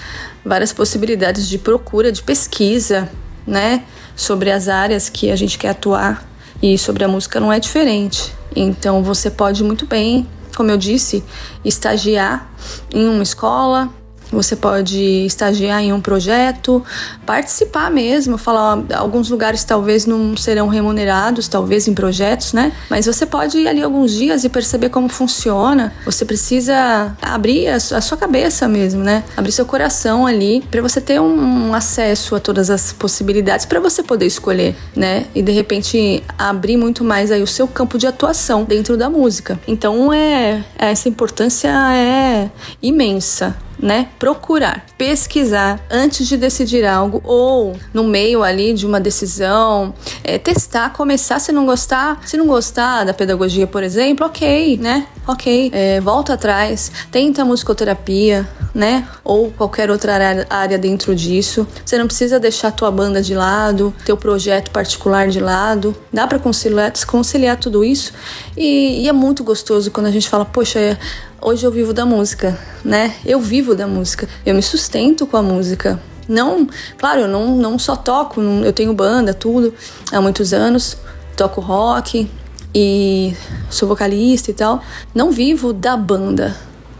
várias 0.43 0.73
possibilidades 0.73 1.47
de 1.47 1.59
procura, 1.59 2.11
de 2.11 2.23
pesquisa, 2.23 3.07
né? 3.45 3.83
Sobre 4.15 4.49
as 4.49 4.67
áreas 4.67 5.09
que 5.09 5.29
a 5.29 5.35
gente 5.35 5.57
quer 5.59 5.69
atuar 5.69 6.30
e 6.61 6.77
sobre 6.77 7.03
a 7.03 7.07
música 7.07 7.39
não 7.39 7.51
é 7.51 7.59
diferente. 7.59 8.33
Então 8.55 9.03
você 9.03 9.29
pode 9.29 9.63
muito 9.63 9.85
bem 9.85 10.27
como 10.55 10.69
eu 10.71 10.77
disse, 10.77 11.23
estagiar 11.63 12.49
em 12.93 13.07
uma 13.07 13.23
escola, 13.23 13.89
você 14.31 14.55
pode 14.55 15.25
estagiar 15.25 15.81
em 15.81 15.91
um 15.91 15.99
projeto, 15.99 16.83
participar 17.25 17.91
mesmo, 17.91 18.37
falar 18.37 18.83
alguns 18.95 19.29
lugares 19.29 19.63
talvez 19.63 20.05
não 20.05 20.35
serão 20.37 20.67
remunerados, 20.67 21.47
talvez 21.47 21.87
em 21.87 21.93
projetos, 21.93 22.53
né? 22.53 22.71
Mas 22.89 23.05
você 23.05 23.25
pode 23.25 23.57
ir 23.57 23.67
ali 23.67 23.81
alguns 23.81 24.11
dias 24.11 24.43
e 24.43 24.49
perceber 24.49 24.89
como 24.89 25.09
funciona. 25.09 25.93
Você 26.05 26.25
precisa 26.25 27.15
abrir 27.21 27.67
a 27.67 27.79
sua 27.79 28.17
cabeça 28.17 28.67
mesmo, 28.67 29.03
né? 29.03 29.23
Abrir 29.35 29.51
seu 29.51 29.65
coração 29.65 30.25
ali 30.25 30.63
para 30.71 30.81
você 30.81 31.01
ter 31.01 31.19
um 31.19 31.73
acesso 31.73 32.35
a 32.35 32.39
todas 32.39 32.69
as 32.69 32.93
possibilidades 32.93 33.65
para 33.65 33.79
você 33.79 34.01
poder 34.01 34.25
escolher, 34.25 34.75
né? 34.95 35.25
E 35.35 35.41
de 35.41 35.51
repente 35.51 36.23
abrir 36.37 36.77
muito 36.77 37.03
mais 37.03 37.31
aí 37.31 37.41
o 37.41 37.47
seu 37.47 37.67
campo 37.67 37.97
de 37.97 38.07
atuação 38.07 38.63
dentro 38.63 38.95
da 38.97 39.09
música. 39.09 39.59
Então 39.67 40.13
é 40.13 40.63
essa 40.77 41.09
importância 41.09 41.69
é 41.93 42.49
imensa 42.81 43.55
né? 43.81 44.09
Procurar, 44.19 44.85
pesquisar 44.97 45.79
antes 45.89 46.27
de 46.27 46.37
decidir 46.37 46.85
algo 46.85 47.21
ou 47.23 47.75
no 47.93 48.03
meio 48.03 48.43
ali 48.43 48.73
de 48.73 48.85
uma 48.85 48.99
decisão, 48.99 49.93
é, 50.23 50.37
testar, 50.37 50.91
começar. 50.91 51.39
Se 51.39 51.51
não 51.51 51.65
gostar, 51.65 52.21
se 52.25 52.37
não 52.37 52.45
gostar 52.45 53.03
da 53.03 53.13
pedagogia, 53.13 53.65
por 53.65 53.83
exemplo, 53.83 54.25
ok, 54.25 54.77
né? 54.77 55.07
Ok, 55.27 55.71
é, 55.73 56.01
volta 56.01 56.33
atrás, 56.33 56.91
tenta 57.11 57.45
musicoterapia, 57.45 58.47
né? 58.73 59.07
Ou 59.23 59.51
qualquer 59.51 59.89
outra 59.89 60.45
área, 60.49 60.77
dentro 60.77 61.15
disso. 61.15 61.67
Você 61.85 61.97
não 61.97 62.07
precisa 62.07 62.39
deixar 62.39 62.71
tua 62.71 62.91
banda 62.91 63.21
de 63.21 63.33
lado, 63.33 63.93
teu 64.05 64.17
projeto 64.17 64.71
particular 64.71 65.27
de 65.27 65.39
lado. 65.39 65.95
Dá 66.11 66.27
para 66.27 66.39
conciliar, 66.39 66.91
conciliar 67.05 67.57
tudo 67.57 67.83
isso 67.83 68.13
e, 68.55 69.03
e 69.03 69.07
é 69.07 69.11
muito 69.11 69.43
gostoso 69.43 69.91
quando 69.91 70.07
a 70.07 70.11
gente 70.11 70.27
fala, 70.27 70.45
poxa, 70.45 70.97
hoje 71.41 71.65
eu 71.65 71.71
vivo 71.71 71.93
da 71.93 72.05
música, 72.05 72.57
né? 72.85 73.15
Eu 73.25 73.39
vivo 73.39 73.73
da 73.73 73.87
música, 73.87 74.27
eu 74.45 74.53
me 74.53 74.61
sustento 74.61 75.25
com 75.25 75.37
a 75.37 75.41
música. 75.41 75.99
Não, 76.27 76.67
claro, 76.97 77.21
eu 77.21 77.27
não, 77.27 77.57
não 77.57 77.79
só 77.79 77.95
toco, 77.95 78.39
eu 78.41 78.71
tenho 78.71 78.93
banda, 78.93 79.33
tudo, 79.33 79.73
há 80.11 80.21
muitos 80.21 80.53
anos, 80.53 80.97
toco 81.35 81.59
rock 81.59 82.29
e 82.73 83.33
sou 83.69 83.87
vocalista 83.87 84.51
e 84.51 84.53
tal. 84.53 84.81
Não 85.13 85.31
vivo 85.31 85.73
da 85.73 85.97
banda, 85.97 86.55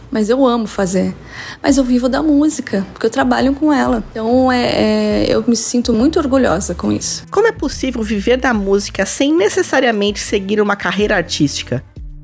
mas 0.09 0.29
eu 0.29 0.45
amo 0.45 0.67
fazer. 0.67 1.15
Mas 1.61 1.77
eu 1.77 1.83
vivo 1.83 2.09
da 2.09 2.21
música, 2.21 2.85
porque 2.91 3.05
eu 3.05 3.09
trabalho 3.09 3.53
com 3.53 3.71
ela. 3.71 4.03
Então 4.11 4.51
é, 4.51 4.65
é, 4.65 5.25
eu 5.29 5.43
me 5.47 5.55
sinto 5.55 5.93
muito 5.93 6.19
orgulhosa 6.19 6.75
com 6.75 6.91
isso. 6.91 7.23
Como 7.31 7.47
é 7.47 7.51
possível 7.51 8.01
viver 8.03 8.37
da 8.37 8.53
música 8.53 9.05
sem 9.05 9.33
necessariamente 9.33 10.19
seguir 10.19 10.59
uma 10.59 10.75
carreira 10.75 11.15
artística? 11.15 11.81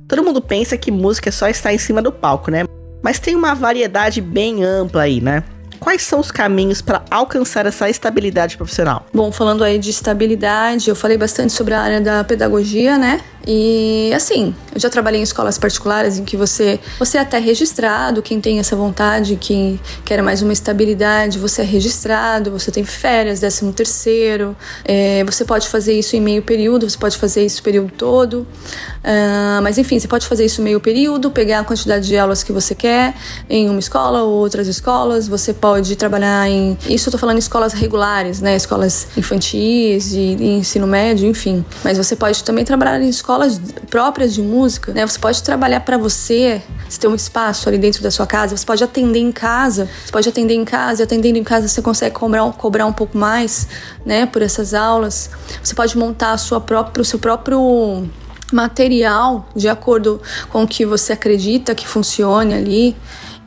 Todo 0.07 0.23
mundo 0.23 0.41
pensa 0.41 0.77
que 0.77 0.89
música 0.89 1.27
é 1.27 1.31
só 1.31 1.49
estar 1.49 1.73
em 1.73 1.77
cima 1.77 2.01
do 2.01 2.13
palco, 2.13 2.49
né? 2.49 2.63
Mas 3.01 3.19
tem 3.19 3.35
uma 3.35 3.53
variedade 3.53 4.21
bem 4.21 4.63
ampla 4.63 5.01
aí, 5.01 5.19
né? 5.19 5.43
Quais 5.79 6.01
são 6.01 6.19
os 6.19 6.31
caminhos 6.31 6.81
para 6.81 7.03
alcançar 7.11 7.65
essa 7.65 7.89
estabilidade 7.89 8.55
profissional? 8.55 9.05
Bom, 9.13 9.31
falando 9.31 9.63
aí 9.63 9.77
de 9.77 9.89
estabilidade, 9.89 10.89
eu 10.89 10.95
falei 10.95 11.17
bastante 11.17 11.51
sobre 11.51 11.73
a 11.73 11.81
área 11.81 12.01
da 12.01 12.23
pedagogia, 12.23 12.97
né? 12.97 13.21
E 13.49 14.11
assim, 14.13 14.53
eu 14.75 14.81
já 14.81 14.89
trabalhei 14.89 15.21
em 15.21 15.23
escolas 15.23 15.57
particulares 15.57 16.19
em 16.19 16.25
que 16.25 16.35
você, 16.35 16.81
você 16.99 17.17
é 17.17 17.21
até 17.21 17.39
registrado, 17.39 18.21
quem 18.21 18.41
tem 18.41 18.59
essa 18.59 18.75
vontade, 18.75 19.37
que 19.37 19.79
quer 20.03 20.21
mais 20.21 20.41
uma 20.41 20.51
estabilidade, 20.51 21.39
você 21.39 21.61
é 21.61 21.65
registrado, 21.65 22.51
você 22.51 22.71
tem 22.71 22.83
férias, 22.83 23.39
décimo 23.39 23.71
terceiro, 23.71 24.53
é, 24.83 25.23
você 25.23 25.45
pode 25.45 25.69
fazer 25.69 25.97
isso 25.97 26.17
em 26.17 26.19
meio 26.19 26.41
período, 26.41 26.89
você 26.89 26.97
pode 26.97 27.17
fazer 27.17 27.45
isso 27.45 27.61
o 27.61 27.63
período 27.63 27.89
todo, 27.97 28.41
uh, 28.41 29.61
mas 29.63 29.77
enfim, 29.77 29.97
você 29.97 30.09
pode 30.09 30.27
fazer 30.27 30.43
isso 30.43 30.61
meio 30.61 30.81
período, 30.81 31.31
pegar 31.31 31.59
a 31.59 31.63
quantidade 31.63 32.05
de 32.05 32.17
aulas 32.17 32.43
que 32.43 32.51
você 32.51 32.75
quer 32.75 33.13
em 33.49 33.69
uma 33.69 33.79
escola 33.79 34.23
ou 34.23 34.33
outras 34.33 34.67
escolas, 34.67 35.25
você 35.25 35.53
pode 35.53 35.95
trabalhar 35.95 36.49
em, 36.49 36.77
isso 36.89 37.07
eu 37.07 37.11
tô 37.13 37.17
falando 37.17 37.37
em 37.37 37.39
escolas 37.39 37.71
regulares, 37.71 38.41
né, 38.41 38.57
escolas 38.57 39.07
infantis 39.15 40.11
e 40.11 40.35
ensino 40.41 40.85
médio, 40.85 41.29
enfim, 41.29 41.63
mas 41.81 41.97
você 41.97 42.13
pode 42.13 42.43
também 42.43 42.65
trabalhar 42.65 43.01
em 43.01 43.07
escolas 43.07 43.36
escolas 43.37 43.61
próprias 43.89 44.33
de 44.33 44.41
música, 44.41 44.91
né? 44.91 45.05
Você 45.05 45.19
pode 45.19 45.41
trabalhar 45.43 45.81
para 45.81 45.97
você, 45.97 46.61
você 46.89 46.99
tem 46.99 47.09
um 47.09 47.15
espaço 47.15 47.69
ali 47.69 47.77
dentro 47.77 48.01
da 48.01 48.09
sua 48.09 48.25
casa, 48.25 48.57
você 48.57 48.65
pode 48.65 48.83
atender 48.83 49.19
em 49.19 49.31
casa, 49.31 49.87
você 50.03 50.11
pode 50.11 50.27
atender 50.27 50.55
em 50.55 50.65
casa, 50.65 51.01
e 51.01 51.03
atendendo 51.03 51.37
em 51.37 51.43
casa 51.43 51.67
você 51.67 51.81
consegue 51.81 52.15
cobrar, 52.15 52.51
cobrar 52.53 52.85
um 52.85 52.93
pouco 52.93 53.17
mais, 53.17 53.67
né, 54.05 54.25
por 54.25 54.41
essas 54.41 54.73
aulas. 54.73 55.29
Você 55.63 55.75
pode 55.75 55.97
montar 55.97 56.31
a 56.31 56.37
sua 56.37 56.59
própria, 56.59 57.01
o 57.01 57.05
seu 57.05 57.19
próprio 57.19 58.07
material 58.51 59.47
de 59.55 59.67
acordo 59.67 60.21
com 60.49 60.63
o 60.63 60.67
que 60.67 60.85
você 60.85 61.13
acredita 61.13 61.75
que 61.75 61.87
funcione 61.87 62.53
ali. 62.53 62.95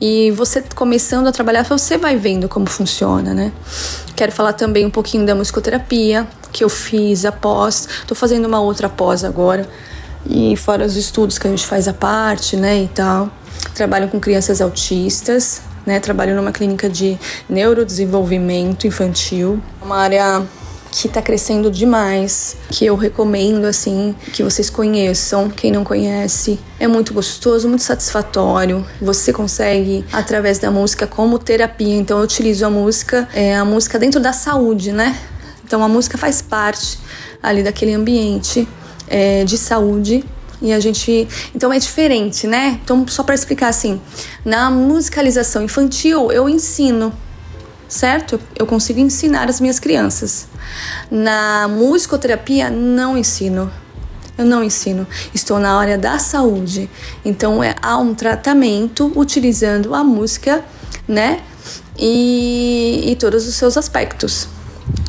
E 0.00 0.30
você 0.30 0.64
começando 0.74 1.26
a 1.26 1.32
trabalhar, 1.32 1.62
você 1.62 1.98
vai 1.98 2.16
vendo 2.16 2.48
como 2.48 2.66
funciona, 2.66 3.34
né? 3.34 3.52
Quero 4.16 4.32
falar 4.32 4.54
também 4.54 4.86
um 4.86 4.90
pouquinho 4.90 5.26
da 5.26 5.34
musicoterapia, 5.34 6.26
que 6.52 6.64
eu 6.64 6.68
fiz 6.68 7.24
após. 7.24 7.88
Tô 8.06 8.14
fazendo 8.14 8.46
uma 8.46 8.60
outra 8.60 8.88
pós 8.88 9.24
agora. 9.24 9.68
E 10.28 10.56
fora 10.56 10.84
os 10.84 10.96
estudos 10.96 11.38
que 11.38 11.46
a 11.46 11.50
gente 11.50 11.66
faz 11.66 11.88
à 11.88 11.94
parte, 11.94 12.56
né, 12.56 12.82
e 12.82 12.88
tal. 12.88 13.30
Trabalho 13.74 14.08
com 14.08 14.20
crianças 14.20 14.60
autistas, 14.60 15.62
né? 15.86 15.98
Trabalho 16.00 16.36
numa 16.36 16.52
clínica 16.52 16.88
de 16.88 17.18
neurodesenvolvimento 17.48 18.86
infantil. 18.86 19.60
Uma 19.82 19.96
área 19.96 20.46
que 20.90 21.06
está 21.06 21.22
crescendo 21.22 21.70
demais, 21.70 22.56
que 22.68 22.84
eu 22.84 22.96
recomendo 22.96 23.64
assim 23.64 24.14
que 24.32 24.42
vocês 24.42 24.68
conheçam. 24.68 25.48
Quem 25.48 25.70
não 25.70 25.84
conhece, 25.84 26.58
é 26.78 26.86
muito 26.86 27.14
gostoso, 27.14 27.68
muito 27.68 27.84
satisfatório. 27.84 28.84
Você 29.00 29.32
consegue 29.32 30.04
através 30.12 30.58
da 30.58 30.70
música 30.70 31.06
como 31.06 31.38
terapia. 31.38 31.96
Então 31.96 32.18
eu 32.18 32.24
utilizo 32.24 32.66
a 32.66 32.70
música, 32.70 33.28
é 33.32 33.56
a 33.56 33.64
música 33.64 33.98
dentro 33.98 34.20
da 34.20 34.32
saúde, 34.32 34.92
né? 34.92 35.16
Então 35.70 35.84
a 35.84 35.88
música 35.88 36.18
faz 36.18 36.42
parte 36.42 36.98
ali 37.40 37.62
daquele 37.62 37.94
ambiente 37.94 38.66
é, 39.06 39.44
de 39.44 39.56
saúde 39.56 40.24
e 40.60 40.72
a 40.72 40.80
gente 40.80 41.28
então 41.54 41.72
é 41.72 41.78
diferente, 41.78 42.48
né? 42.48 42.80
Então 42.82 43.06
só 43.06 43.22
para 43.22 43.36
explicar 43.36 43.68
assim, 43.68 44.00
na 44.44 44.68
musicalização 44.68 45.62
infantil 45.62 46.32
eu 46.32 46.48
ensino, 46.48 47.14
certo? 47.86 48.40
Eu 48.58 48.66
consigo 48.66 48.98
ensinar 48.98 49.48
as 49.48 49.60
minhas 49.60 49.78
crianças. 49.78 50.48
Na 51.08 51.68
musicoterapia 51.68 52.68
não 52.68 53.16
ensino. 53.16 53.70
Eu 54.36 54.46
não 54.46 54.64
ensino. 54.64 55.06
Estou 55.32 55.60
na 55.60 55.78
área 55.78 55.96
da 55.96 56.18
saúde. 56.18 56.90
Então 57.24 57.62
é 57.62 57.76
há 57.80 57.96
um 57.96 58.12
tratamento 58.12 59.12
utilizando 59.14 59.94
a 59.94 60.02
música, 60.02 60.64
né? 61.06 61.42
E, 61.96 63.04
e 63.06 63.14
todos 63.14 63.46
os 63.46 63.54
seus 63.54 63.76
aspectos 63.76 64.48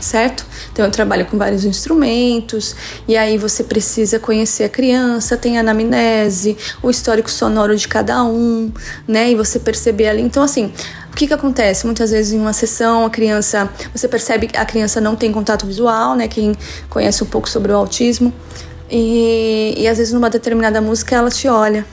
certo? 0.01 0.45
Então 0.71 0.85
eu 0.85 0.91
trabalho 0.91 1.25
com 1.25 1.37
vários 1.37 1.63
instrumentos 1.65 2.75
e 3.07 3.15
aí 3.15 3.37
você 3.37 3.63
precisa 3.63 4.19
conhecer 4.19 4.63
a 4.63 4.69
criança, 4.69 5.37
tem 5.37 5.57
a 5.57 5.61
anamnese, 5.61 6.57
o 6.81 6.89
histórico 6.89 7.29
sonoro 7.29 7.75
de 7.75 7.87
cada 7.87 8.23
um, 8.23 8.71
né? 9.07 9.31
E 9.31 9.35
você 9.35 9.59
perceber 9.59 10.07
ali. 10.07 10.21
Então 10.21 10.43
assim, 10.43 10.71
o 11.11 11.15
que 11.15 11.27
que 11.27 11.33
acontece? 11.33 11.85
Muitas 11.85 12.11
vezes 12.11 12.33
em 12.33 12.39
uma 12.39 12.53
sessão 12.53 13.05
a 13.05 13.09
criança, 13.09 13.69
você 13.93 14.07
percebe 14.07 14.47
que 14.47 14.57
a 14.57 14.65
criança 14.65 14.99
não 14.99 15.15
tem 15.15 15.31
contato 15.31 15.65
visual, 15.65 16.15
né? 16.15 16.27
Quem 16.27 16.55
conhece 16.89 17.23
um 17.23 17.27
pouco 17.27 17.49
sobre 17.49 17.71
o 17.71 17.75
autismo 17.75 18.33
e, 18.89 19.75
e 19.77 19.87
às 19.87 19.97
vezes 19.97 20.13
numa 20.13 20.29
determinada 20.29 20.81
música 20.81 21.15
ela 21.15 21.29
te 21.29 21.47
olha 21.47 21.85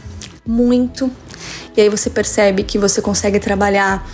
muito 0.44 1.10
e 1.76 1.80
aí 1.80 1.88
você 1.88 2.10
percebe 2.10 2.64
que 2.64 2.76
você 2.76 3.00
consegue 3.00 3.38
trabalhar 3.38 4.04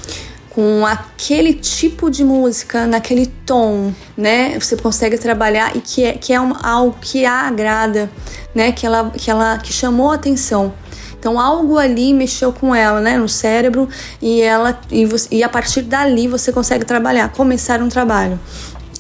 com 0.55 0.87
aquele 0.87 1.53
tipo 1.53 2.09
de 2.09 2.23
música, 2.23 2.87
naquele 2.87 3.27
tom, 3.27 3.93
né? 4.17 4.59
Você 4.59 4.77
consegue 4.77 5.19
trabalhar 5.19 5.77
e 5.77 5.81
que 5.81 6.05
é, 6.05 6.13
que 6.13 6.33
é 6.33 6.41
um, 6.41 6.53
algo 6.63 6.97
que 7.01 7.27
a 7.27 7.49
agrada, 7.49 8.09
né? 8.55 8.71
Que 8.71 8.87
ela, 8.87 9.11
que 9.11 9.31
ela 9.31 9.59
que 9.59 9.73
chamou 9.73 10.13
a 10.13 10.15
atenção. 10.15 10.73
Então 11.19 11.41
algo 11.41 11.79
ali 11.79 12.13
mexeu 12.13 12.53
com 12.53 12.75
ela, 12.75 13.01
né, 13.01 13.17
no 13.17 13.27
cérebro 13.27 13.89
e 14.21 14.43
ela 14.43 14.79
e, 14.91 15.07
você, 15.07 15.27
e 15.31 15.43
a 15.43 15.49
partir 15.49 15.81
dali 15.81 16.29
você 16.29 16.53
consegue 16.53 16.85
trabalhar, 16.85 17.31
começar 17.31 17.81
um 17.81 17.89
trabalho. 17.89 18.39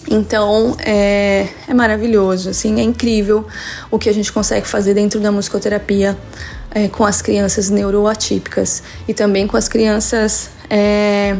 Então 0.08 0.76
é, 0.80 1.48
é 1.66 1.74
maravilhoso, 1.74 2.50
assim, 2.50 2.78
é 2.78 2.82
incrível 2.82 3.46
o 3.90 3.98
que 3.98 4.08
a 4.08 4.12
gente 4.12 4.32
consegue 4.32 4.66
fazer 4.66 4.94
dentro 4.94 5.18
da 5.18 5.32
musicoterapia 5.32 6.16
é, 6.70 6.88
com 6.88 7.04
as 7.04 7.22
crianças 7.22 7.70
neuroatípicas 7.70 8.82
e 9.08 9.14
também 9.14 9.46
com 9.46 9.56
as 9.56 9.68
crianças, 9.68 10.50
é, 10.68 11.36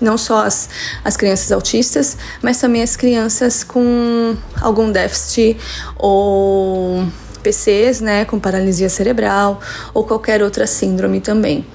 não 0.00 0.16
só 0.16 0.44
as, 0.44 0.68
as 1.04 1.16
crianças 1.16 1.50
autistas, 1.50 2.16
mas 2.42 2.60
também 2.60 2.82
as 2.82 2.94
crianças 2.94 3.64
com 3.64 4.36
algum 4.60 4.92
déficit 4.92 5.56
ou 5.96 7.04
PCs, 7.42 8.00
né, 8.00 8.24
com 8.24 8.38
paralisia 8.38 8.88
cerebral 8.88 9.60
ou 9.92 10.04
qualquer 10.04 10.42
outra 10.42 10.66
síndrome 10.66 11.20
também. 11.20 11.66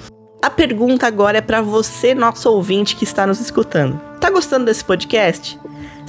A 0.41 0.49
pergunta 0.49 1.05
agora 1.05 1.39
é 1.39 1.41
para 1.41 1.61
você, 1.61 2.15
nosso 2.15 2.49
ouvinte 2.49 2.95
que 2.95 3.03
está 3.03 3.27
nos 3.27 3.41
escutando. 3.41 3.99
Tá 4.21 4.29
gostando 4.29 4.65
desse 4.65 4.85
podcast? 4.85 5.59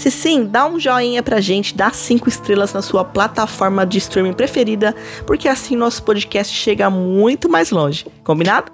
Se 0.01 0.11
sim, 0.11 0.47
dá 0.47 0.67
um 0.67 0.81
joinha 0.81 1.23
pra 1.23 1.43
gente, 1.43 1.77
dá 1.77 1.91
cinco 1.91 2.27
estrelas 2.27 2.73
na 2.73 2.81
sua 2.81 3.05
plataforma 3.05 3.85
de 3.85 3.99
streaming 3.99 4.33
preferida, 4.33 4.97
porque 5.27 5.47
assim 5.47 5.77
nosso 5.77 6.03
podcast 6.03 6.57
chega 6.57 6.89
muito 6.89 7.51
mais 7.51 7.71
longe. 7.71 8.07
Combinado? 8.25 8.73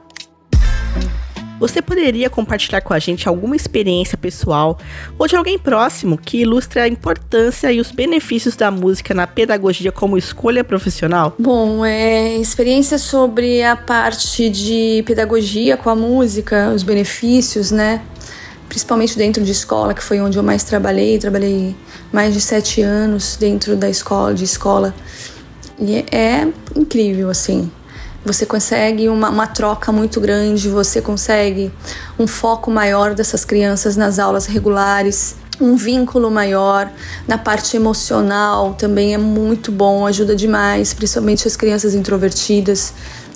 Você 1.59 1.83
poderia 1.83 2.31
compartilhar 2.31 2.81
com 2.81 2.95
a 2.95 3.01
gente 3.01 3.29
alguma 3.29 3.57
experiência 3.57 4.17
pessoal 4.17 4.79
ou 5.19 5.27
de 5.27 5.35
alguém 5.35 5.59
próximo 5.59 6.17
que 6.17 6.43
ilustre 6.43 6.79
a 6.79 6.87
importância 6.87 7.73
e 7.73 7.81
os 7.81 7.91
benefícios 7.91 8.55
da 8.55 8.71
música 8.71 9.13
na 9.13 9.27
pedagogia 9.27 9.91
como 9.91 10.17
escolha 10.17 10.63
profissional? 10.63 11.35
Bom, 11.37 11.85
é 11.85 12.37
experiência 12.37 12.99
sobre 12.99 13.65
a 13.65 13.75
parte 13.75 14.49
de 14.49 15.03
pedagogia 15.05 15.77
com 15.77 15.91
a 15.91 15.97
música, 15.97 16.71
os 16.73 16.85
benefícios, 16.85 17.73
né? 17.73 18.01
Principalmente 18.69 19.17
dentro 19.17 19.45
de 19.45 19.53
escola, 19.53 19.95
que 19.95 20.03
foi 20.03 20.21
onde 20.21 20.37
eu 20.39 20.43
mais 20.43 20.65
trabalhei. 20.65 21.19
Trabalhei 21.19 21.77
mais 22.13 22.35
de 22.35 22.41
sete 22.41 22.83
anos 22.83 23.37
dentro 23.37 23.77
da 23.77 23.89
escola, 23.89 24.35
de 24.35 24.45
escola. 24.45 24.95
E 25.79 26.05
é 26.11 26.49
incrível, 26.75 27.31
assim. 27.31 27.71
Você 28.25 28.45
consegue 28.45 29.09
uma, 29.09 29.31
uma 29.31 29.47
troca 29.47 29.93
muito 29.93 30.21
grande, 30.21 30.69
você 30.69 31.01
consegue 31.01 31.71
um 32.19 32.27
foco 32.27 32.71
maior 32.71 33.15
dessas 33.15 33.45
crianças 33.45 33.97
nas 33.97 34.19
aulas 34.19 34.47
regulares, 34.47 35.37
um 35.61 35.77
vínculo 35.77 36.31
maior 36.31 36.91
na 37.27 37.39
parte 37.39 37.77
emocional 37.77 38.75
também 38.75 39.15
é 39.15 39.19
muito 39.19 39.73
bom, 39.73 40.07
ajuda 40.07 40.35
demais, 40.35 40.93
principalmente 40.93 41.47
as 41.47 41.57
crianças 41.57 41.95
introvertidas. 41.95 42.93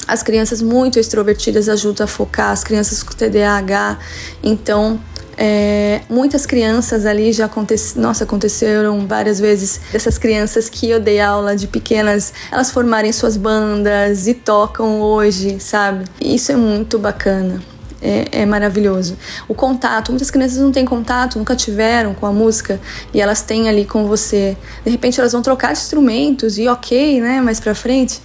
As 0.07 0.23
crianças 0.23 0.61
muito 0.61 0.99
extrovertidas 0.99 1.69
ajudam 1.69 2.05
a 2.05 2.09
focar, 2.09 2.51
as 2.51 2.65
crianças 2.65 3.03
com 3.03 3.13
TDAH. 3.13 3.99
Então, 4.43 5.01
é, 5.43 6.03
muitas 6.07 6.45
crianças 6.45 7.07
ali 7.07 7.33
já 7.33 7.47
aconteceram, 7.47 8.03
nossa, 8.03 8.25
aconteceram 8.25 9.07
várias 9.07 9.41
vezes 9.41 9.81
dessas 9.91 10.19
crianças 10.19 10.69
que 10.69 10.91
eu 10.91 11.01
dei 11.01 11.19
aula 11.19 11.57
de 11.57 11.67
pequenas, 11.67 12.35
elas 12.53 12.71
formarem 12.71 13.11
suas 13.11 13.39
bandas 13.39 14.27
e 14.27 14.35
tocam 14.35 15.01
hoje, 15.01 15.59
sabe? 15.59 16.05
Isso 16.21 16.53
é 16.53 16.57
muito 16.57 16.99
bacana. 16.99 17.63
É, 18.03 18.43
é, 18.43 18.47
maravilhoso. 18.47 19.17
O 19.47 19.55
contato, 19.55 20.11
muitas 20.11 20.31
crianças 20.31 20.59
não 20.59 20.73
têm 20.73 20.87
contato, 20.87 21.39
nunca 21.39 21.55
tiveram 21.55 22.15
com 22.15 22.25
a 22.25 22.33
música 22.33 22.81
e 23.13 23.21
elas 23.21 23.43
têm 23.43 23.69
ali 23.69 23.85
com 23.85 24.07
você. 24.07 24.57
De 24.85 24.91
repente 24.91 25.21
elas 25.21 25.33
vão 25.33 25.43
trocar 25.43 25.73
instrumentos 25.73 26.59
e 26.59 26.67
ok, 26.67 27.21
né? 27.21 27.43
Mais 27.43 27.61
pra 27.61 27.75
frente. 27.75 28.21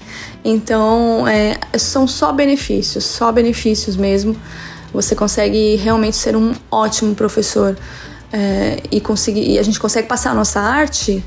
Então 0.45 1.27
é, 1.27 1.57
são 1.77 2.07
só 2.07 2.31
benefícios, 2.31 3.03
só 3.03 3.34
benefícios 3.34 3.98
mesmo 3.98 4.36
você 4.95 5.15
consegue 5.15 5.75
realmente 5.75 6.15
ser 6.15 6.35
um 6.35 6.53
ótimo 6.71 7.13
professor 7.13 7.77
é, 8.31 8.81
e 8.91 8.99
conseguir 8.99 9.49
e 9.49 9.59
a 9.59 9.63
gente 9.63 9.79
consegue 9.79 10.07
passar 10.07 10.31
a 10.31 10.33
nossa 10.33 10.59
arte 10.59 11.23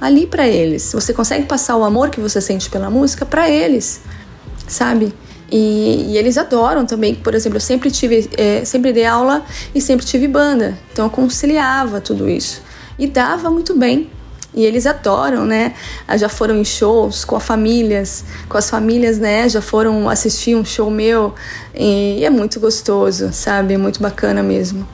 ali 0.00 0.26
para 0.26 0.48
eles. 0.48 0.92
Você 0.92 1.12
consegue 1.12 1.46
passar 1.46 1.76
o 1.76 1.84
amor 1.84 2.10
que 2.10 2.20
você 2.20 2.40
sente 2.40 2.70
pela 2.70 2.88
música 2.88 3.26
para 3.26 3.50
eles, 3.50 4.00
sabe? 4.66 5.12
E, 5.52 6.12
e, 6.12 6.16
eles 6.16 6.38
adoram 6.38 6.86
também. 6.86 7.14
Por 7.14 7.34
exemplo, 7.34 7.56
eu 7.56 7.60
sempre 7.60 7.90
tive, 7.90 8.30
é, 8.36 8.64
sempre 8.64 8.92
dei 8.92 9.04
aula 9.04 9.44
e 9.74 9.80
sempre 9.80 10.06
tive 10.06 10.28
banda, 10.28 10.78
então 10.92 11.06
eu 11.06 11.10
conciliava 11.10 12.00
tudo 12.00 12.28
isso 12.28 12.62
e 12.98 13.06
dava 13.06 13.50
muito 13.50 13.76
bem. 13.76 14.08
E 14.52 14.64
eles 14.64 14.84
adoram, 14.84 15.44
né? 15.44 15.74
Ah, 16.08 16.16
já 16.16 16.28
foram 16.28 16.56
em 16.56 16.64
shows 16.64 17.24
com 17.24 17.36
as 17.36 17.42
famílias, 17.44 18.24
com 18.48 18.58
as 18.58 18.68
famílias, 18.68 19.18
né? 19.18 19.48
Já 19.48 19.62
foram 19.62 20.08
assistir 20.08 20.56
um 20.56 20.64
show 20.64 20.90
meu 20.90 21.34
e 21.74 22.24
é 22.24 22.30
muito 22.30 22.58
gostoso, 22.58 23.32
sabe? 23.32 23.74
É 23.74 23.78
muito 23.78 24.00
bacana 24.00 24.42
mesmo. 24.42 24.86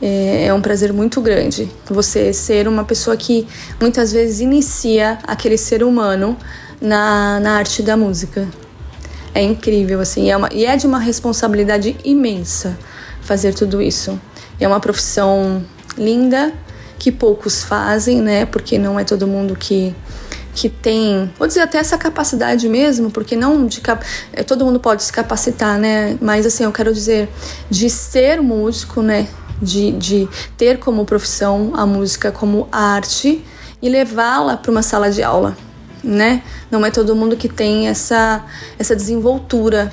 É, 0.00 0.46
é 0.46 0.54
um 0.54 0.60
prazer 0.60 0.92
muito 0.92 1.20
grande 1.20 1.70
você 1.88 2.32
ser 2.32 2.66
uma 2.66 2.84
pessoa 2.84 3.16
que 3.16 3.46
muitas 3.80 4.12
vezes 4.12 4.40
inicia 4.40 5.18
aquele 5.22 5.56
ser 5.56 5.82
humano 5.82 6.36
na, 6.80 7.38
na 7.40 7.56
arte 7.56 7.82
da 7.82 7.96
música. 7.96 8.48
É 9.34 9.42
incrível, 9.42 10.00
assim, 10.00 10.30
é 10.30 10.36
uma, 10.36 10.48
e 10.52 10.64
é 10.64 10.76
de 10.76 10.86
uma 10.86 10.98
responsabilidade 10.98 11.96
imensa 12.04 12.78
fazer 13.20 13.52
tudo 13.52 13.82
isso. 13.82 14.18
É 14.60 14.68
uma 14.68 14.78
profissão 14.78 15.64
linda, 15.98 16.52
que 17.04 17.12
poucos 17.12 17.62
fazem, 17.62 18.22
né? 18.22 18.46
Porque 18.46 18.78
não 18.78 18.98
é 18.98 19.04
todo 19.04 19.26
mundo 19.26 19.54
que 19.54 19.94
que 20.54 20.68
tem, 20.68 21.28
vou 21.36 21.48
dizer 21.48 21.62
até 21.62 21.78
essa 21.78 21.98
capacidade 21.98 22.68
mesmo, 22.68 23.10
porque 23.10 23.34
não 23.34 23.66
de 23.66 23.82
é, 24.32 24.44
todo 24.44 24.64
mundo 24.64 24.78
pode 24.78 25.02
se 25.02 25.12
capacitar, 25.12 25.78
né? 25.78 26.16
Mas 26.20 26.46
assim, 26.46 26.62
eu 26.64 26.70
quero 26.72 26.94
dizer 26.94 27.28
de 27.68 27.90
ser 27.90 28.40
músico, 28.40 29.02
né? 29.02 29.28
De, 29.60 29.92
de 29.92 30.28
ter 30.56 30.78
como 30.78 31.04
profissão 31.04 31.72
a 31.74 31.84
música 31.84 32.32
como 32.32 32.68
arte 32.72 33.44
e 33.82 33.88
levá-la 33.88 34.56
para 34.56 34.70
uma 34.70 34.82
sala 34.82 35.10
de 35.10 35.22
aula, 35.22 35.54
né? 36.02 36.40
Não 36.70 36.86
é 36.86 36.90
todo 36.90 37.14
mundo 37.14 37.36
que 37.36 37.50
tem 37.50 37.88
essa 37.88 38.46
essa 38.78 38.96
desenvoltura, 38.96 39.92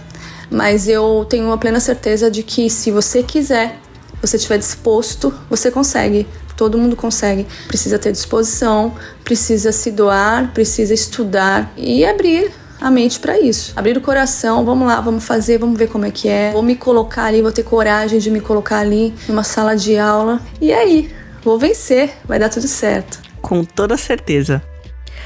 mas 0.50 0.88
eu 0.88 1.26
tenho 1.28 1.52
a 1.52 1.58
plena 1.58 1.82
certeza 1.82 2.32
de 2.32 2.42
que 2.42 2.70
se 2.70 2.90
você 2.90 3.22
quiser, 3.22 3.80
você 4.22 4.38
estiver 4.38 4.60
disposto, 4.60 5.34
você 5.50 5.72
consegue 5.72 6.26
todo 6.62 6.78
mundo 6.78 6.96
consegue. 6.96 7.48
Precisa 7.68 7.98
ter 7.98 8.12
disposição, 8.12 8.94
precisa 9.24 9.72
se 9.72 9.90
doar, 9.90 10.54
precisa 10.54 10.94
estudar 10.94 11.74
e 11.76 12.06
abrir 12.06 12.52
a 12.80 12.92
mente 12.92 13.20
para 13.20 13.40
isso. 13.40 13.74
Abrir 13.76 13.98
o 13.98 14.02
coração, 14.02 14.64
vamos 14.64 14.88
lá, 14.88 15.02
vamos 15.02 15.24
fazer, 15.24 15.58
vamos 15.58 15.76
ver 15.76 15.88
como 15.88 16.06
é 16.06 16.12
que 16.12 16.30
é. 16.30 16.52
Vou 16.52 16.62
me 16.62 16.76
colocar 16.76 17.26
ali, 17.26 17.42
vou 17.42 17.52
ter 17.52 17.64
coragem 17.64 18.20
de 18.20 18.30
me 18.30 18.40
colocar 18.40 18.78
ali 18.78 19.12
numa 19.28 19.44
sala 19.44 19.76
de 19.76 19.98
aula. 19.98 20.40
E 20.62 20.72
aí, 20.72 21.12
vou 21.44 21.58
vencer, 21.58 22.12
vai 22.26 22.38
dar 22.38 22.50
tudo 22.50 22.68
certo. 22.68 23.20
Com 23.42 23.64
toda 23.64 23.98
certeza. 23.98 24.62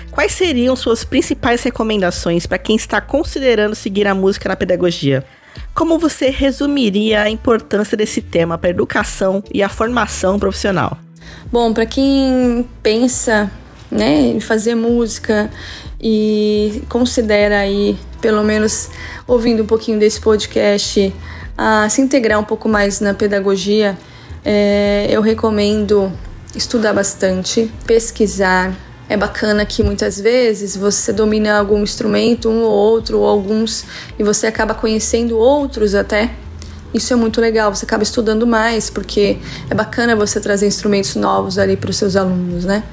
Quais 0.10 0.32
seriam 0.32 0.74
suas 0.78 1.04
principais 1.04 1.62
recomendações 1.64 2.48
para 2.48 2.58
quem 2.58 2.78
está 2.78 3.02
considerando 3.02 3.76
seguir 3.76 4.08
a 4.08 4.16
música 4.16 4.48
na 4.48 4.56
pedagogia? 4.56 5.26
Como 5.74 6.00
você 6.00 6.30
resumiria 6.30 7.24
a 7.24 7.30
importância 7.30 7.98
desse 7.98 8.22
tema 8.22 8.58
para 8.58 8.70
a 8.70 8.72
educação 8.72 9.44
e 9.54 9.62
a 9.62 9.68
formação 9.68 10.40
profissional? 10.40 10.98
Bom, 11.52 11.74
para 11.74 11.86
quem 11.86 12.68
pensa 12.82 13.52
né, 13.90 14.20
em 14.28 14.40
fazer 14.40 14.76
música 14.76 15.50
e 16.02 16.84
considera 16.90 17.60
aí, 17.60 17.98
pelo 18.22 18.44
menos 18.44 18.90
ouvindo 19.28 19.64
um 19.64 19.66
pouquinho 19.66 20.00
desse 20.00 20.20
podcast, 20.20 21.14
a 21.58 21.88
se 21.90 22.02
integrar 22.02 22.40
um 22.40 22.44
pouco 22.44 22.68
mais 22.68 23.00
na 23.00 23.14
pedagogia, 23.14 23.98
é, 24.44 25.08
eu 25.10 25.22
recomendo 25.22 26.12
estudar 26.56 26.94
bastante, 26.94 27.72
pesquisar. 27.86 28.74
É 29.08 29.16
bacana 29.16 29.66
que 29.66 29.84
muitas 29.84 30.20
vezes 30.20 30.76
você 30.76 31.14
domina 31.14 31.60
algum 31.60 31.82
instrumento, 31.84 32.50
um 32.50 32.64
ou 32.64 32.72
outro, 32.72 33.20
ou 33.20 33.28
alguns, 33.28 33.86
e 34.18 34.24
você 34.24 34.48
acaba 34.48 34.74
conhecendo 34.74 35.38
outros 35.38 35.94
até 35.94 36.32
isso 36.94 37.12
é 37.12 37.16
muito 37.16 37.42
legal, 37.42 37.74
você 37.74 37.86
acaba 37.86 38.04
estudando 38.04 38.48
mais, 38.48 38.90
porque 38.90 39.38
é 39.70 39.74
bacana 39.76 40.16
você 40.16 40.40
trazer 40.40 40.68
instrumentos 40.68 41.16
novos 41.16 41.58
ali 41.58 41.76
para 41.76 41.90
os 41.90 41.98
seus 41.98 42.16
alunos, 42.16 42.66
né? 42.66 42.84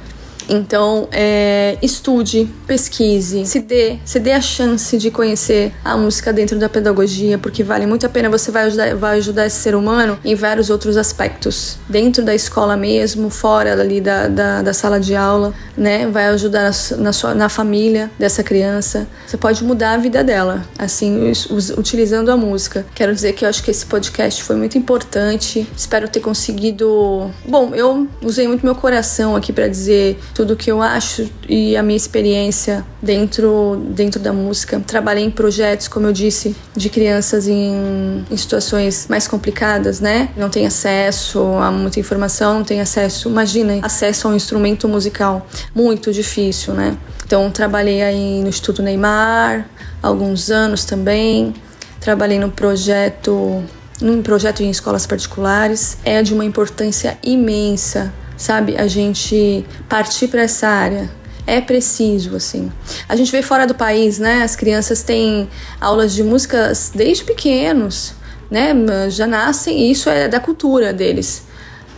Então, 0.49 1.09
é, 1.13 1.77
estude, 1.83 2.49
pesquise, 2.67 3.47
se 3.47 3.61
dê, 3.61 3.99
se 4.05 4.19
dê 4.19 4.33
a 4.33 4.41
chance 4.41 4.97
de 4.99 5.11
conhecer 5.11 5.73
a 5.85 5.97
música 5.97 6.33
dentro 6.33 6.59
da 6.59 6.69
pedagogia, 6.69 7.39
porque 7.39 7.63
vale 7.63 7.87
muito 7.87 8.07
a 8.07 8.09
pena. 8.09 8.29
Você 8.31 8.51
vai 8.51 8.65
ajudar, 8.65 8.95
vai 8.97 9.19
ajudar 9.19 9.47
esse 9.47 9.57
ser 9.57 9.75
humano 9.75 10.19
em 10.25 10.35
vários 10.35 10.71
outros 10.71 10.97
aspectos, 10.97 11.79
dentro 11.89 12.25
da 12.25 12.35
escola 12.35 12.77
mesmo, 12.77 13.31
fora 13.31 13.73
ali 13.73 14.01
da, 14.01 14.29
da, 14.29 14.63
da 14.63 14.73
sala 14.73 14.99
de 15.01 15.15
aula, 15.15 15.55
né? 15.77 16.07
Vai 16.07 16.27
ajudar 16.29 16.73
na, 16.99 17.13
sua, 17.13 17.35
na 17.35 17.49
família 17.49 18.11
dessa 18.19 18.43
criança. 18.43 19.07
Você 19.27 19.37
pode 19.37 19.63
mudar 19.65 19.95
a 19.95 19.97
vida 19.97 20.23
dela, 20.23 20.65
assim, 20.79 21.31
us, 21.31 21.71
utilizando 21.77 22.31
a 22.31 22.37
música. 22.37 22.85
Quero 22.95 23.15
dizer 23.15 23.33
que 23.33 23.45
eu 23.45 23.49
acho 23.49 23.63
que 23.63 23.71
esse 23.71 23.87
podcast 23.87 24.43
foi 24.43 24.57
muito 24.57 24.77
importante. 24.77 25.67
Espero 25.77 26.09
ter 26.09 26.21
conseguido. 26.21 27.31
Bom, 27.47 27.75
eu 27.75 28.07
usei 28.23 28.47
muito 28.49 28.65
meu 28.65 28.75
coração 28.75 29.37
aqui 29.37 29.53
para 29.53 29.69
dizer 29.69 30.19
tudo 30.35 30.57
que 30.57 30.71
eu 30.71 30.81
acho 30.81 31.29
e 31.49 31.77
a 31.77 31.83
minha 31.83 31.97
experiência 31.97 32.85
dentro, 33.01 33.83
dentro 33.91 34.21
da 34.21 34.33
música. 34.33 34.81
Trabalhei 34.87 35.25
em 35.25 35.31
projetos, 35.31 35.89
como 35.89 36.07
eu 36.07 36.13
disse, 36.13 36.57
de 36.77 36.89
crianças 36.89 37.47
em, 37.47 38.25
em 38.31 38.37
situações 38.37 39.07
mais 39.09 39.29
complicadas, 39.29 40.01
né? 40.01 40.31
Não 40.37 40.49
tem 40.49 40.67
acesso 40.67 41.41
a 41.59 41.71
muita 41.71 42.01
informação, 42.01 42.55
não 42.55 42.65
tem 42.65 42.81
acesso, 42.81 43.29
imagina, 43.29 43.79
acesso 43.83 44.29
a 44.29 44.31
um 44.31 44.35
instrumento 44.35 44.89
musical. 44.89 45.47
Muito 45.75 46.13
difícil, 46.13 46.75
né? 46.75 46.97
Então, 47.25 47.51
trabalhei 47.51 48.03
aí 48.03 48.41
no 48.43 48.49
Instituto 48.49 48.83
Neymar, 48.83 49.67
alguns 50.03 50.51
anos 50.51 50.85
também. 50.85 51.55
Trabalhei 52.01 52.39
no 52.39 52.51
projeto 52.51 53.63
num 54.01 54.21
projeto 54.21 54.65
em 54.65 54.71
escolas 54.71 55.07
particulares 55.07 55.97
é 56.05 56.23
de 56.23 56.35
uma 56.35 56.45
importância 56.45 57.17
imensa, 57.23 58.13
sabe? 58.43 58.77
A 58.77 58.89
gente 58.89 59.65
partir 59.89 60.27
para 60.27 60.43
essa 60.43 60.67
área. 60.67 61.09
É 61.47 61.61
preciso, 61.61 62.37
assim. 62.37 62.71
A 63.09 63.17
gente 63.17 63.31
vê 63.33 63.43
fora 63.43 63.67
do 63.67 63.75
país, 63.75 64.19
né? 64.19 64.43
As 64.43 64.55
crianças 64.55 65.03
têm 65.03 65.49
aulas 65.81 66.13
de 66.13 66.23
músicas 66.23 66.93
desde 66.95 67.25
pequenos, 67.25 68.15
né? 68.51 68.75
Já 69.11 69.27
nascem, 69.27 69.79
e 69.79 69.91
isso 69.91 70.09
é 70.09 70.29
da 70.29 70.41
cultura 70.41 70.93
deles. 70.93 71.45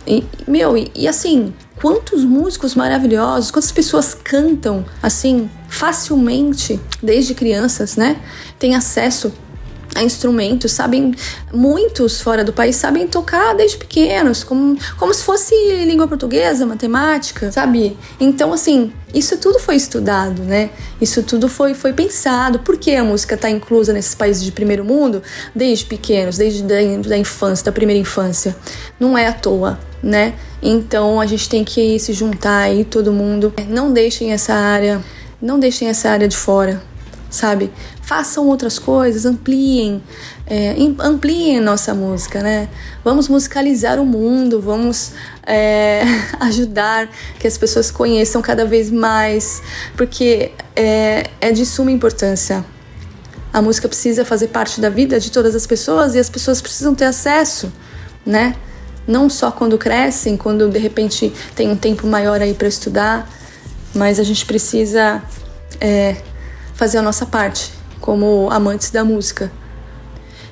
E, 0.07 0.23
meu, 0.47 0.77
e, 0.77 0.91
e 0.95 1.07
assim, 1.07 1.53
quantos 1.81 2.23
músicos 2.23 2.75
maravilhosos, 2.75 3.49
quantas 3.49 3.71
pessoas 3.71 4.13
cantam 4.13 4.85
assim 5.01 5.49
facilmente 5.67 6.79
desde 7.01 7.33
crianças, 7.33 7.95
né? 7.95 8.17
Tem 8.59 8.75
acesso 8.75 9.33
a 9.95 10.03
instrumentos, 10.03 10.73
sabem 10.73 11.15
muitos 11.53 12.21
fora 12.21 12.43
do 12.43 12.51
país 12.51 12.75
sabem 12.75 13.07
tocar 13.07 13.55
desde 13.55 13.77
pequenos, 13.77 14.43
como, 14.43 14.77
como 14.97 15.13
se 15.13 15.23
fosse 15.23 15.55
língua 15.85 16.05
portuguesa, 16.07 16.65
matemática, 16.65 17.49
sabe? 17.51 17.97
Então 18.19 18.51
assim, 18.51 18.91
isso 19.13 19.37
tudo 19.37 19.57
foi 19.57 19.77
estudado, 19.77 20.43
né? 20.43 20.69
Isso 20.99 21.23
tudo 21.23 21.47
foi, 21.47 21.73
foi 21.73 21.93
pensado. 21.93 22.59
Por 22.59 22.77
que 22.77 22.93
a 22.93 23.03
música 23.03 23.35
está 23.35 23.49
inclusa 23.49 23.93
nesses 23.93 24.13
países 24.13 24.43
de 24.43 24.51
primeiro 24.51 24.83
mundo 24.83 25.23
desde 25.55 25.85
pequenos, 25.85 26.37
desde 26.37 26.61
da, 26.63 26.75
da 27.07 27.17
infância, 27.17 27.63
da 27.63 27.71
primeira 27.71 27.99
infância? 27.99 28.53
Não 28.99 29.17
é 29.17 29.27
à 29.27 29.33
toa, 29.33 29.79
né? 30.03 30.33
Então 30.61 31.21
a 31.21 31.25
gente 31.25 31.47
tem 31.47 31.63
que 31.63 31.97
se 31.99 32.11
juntar 32.11 32.63
aí, 32.63 32.83
todo 32.83 33.13
mundo. 33.13 33.53
Não 33.69 33.93
deixem 33.93 34.33
essa 34.33 34.53
área, 34.53 35.01
não 35.41 35.57
deixem 35.57 35.87
essa 35.87 36.09
área 36.09 36.27
de 36.27 36.35
fora 36.35 36.83
sabe? 37.35 37.69
Façam 38.05 38.45
outras 38.45 38.77
coisas, 38.77 39.25
ampliem, 39.25 39.99
é, 40.45 40.75
ampliem 40.99 41.59
nossa 41.59 41.91
música, 41.91 42.39
né? 42.39 42.69
Vamos 43.03 43.27
musicalizar 43.27 43.99
o 43.99 44.05
mundo, 44.05 44.61
vamos 44.61 45.13
é, 45.43 46.03
ajudar 46.41 47.09
que 47.39 47.47
as 47.47 47.57
pessoas 47.57 47.89
conheçam 47.89 48.43
cada 48.43 48.63
vez 48.63 48.91
mais, 48.91 49.63
porque 49.97 50.51
é, 50.75 51.31
é 51.41 51.51
de 51.51 51.65
suma 51.65 51.89
importância. 51.89 52.63
A 53.51 53.59
música 53.59 53.87
precisa 53.87 54.23
fazer 54.23 54.49
parte 54.49 54.79
da 54.79 54.89
vida 54.89 55.19
de 55.19 55.31
todas 55.31 55.55
as 55.55 55.65
pessoas 55.65 56.13
e 56.13 56.19
as 56.19 56.29
pessoas 56.29 56.61
precisam 56.61 56.93
ter 56.93 57.05
acesso, 57.05 57.73
né? 58.23 58.55
Não 59.07 59.31
só 59.31 59.49
quando 59.49 59.79
crescem, 59.79 60.37
quando 60.37 60.69
de 60.69 60.77
repente 60.77 61.33
tem 61.55 61.71
um 61.71 61.75
tempo 61.75 62.05
maior 62.05 62.39
aí 62.39 62.53
para 62.53 62.67
estudar, 62.67 63.27
mas 63.95 64.19
a 64.19 64.23
gente 64.23 64.45
precisa 64.45 65.23
é, 65.81 66.17
fazer 66.75 66.99
a 66.99 67.01
nossa 67.01 67.25
parte 67.25 67.73
como 68.05 68.47
amantes 68.51 68.91
da 68.91 69.03
música. 69.03 69.51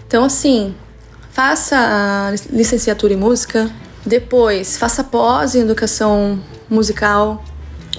Então, 0.07 0.25
assim, 0.25 0.75
faça 1.31 1.77
a 1.77 2.33
licenciatura 2.51 3.13
em 3.13 3.17
música, 3.17 3.69
depois 4.05 4.75
faça 4.77 5.03
pós 5.03 5.55
em 5.55 5.61
educação 5.61 6.39
musical 6.69 7.43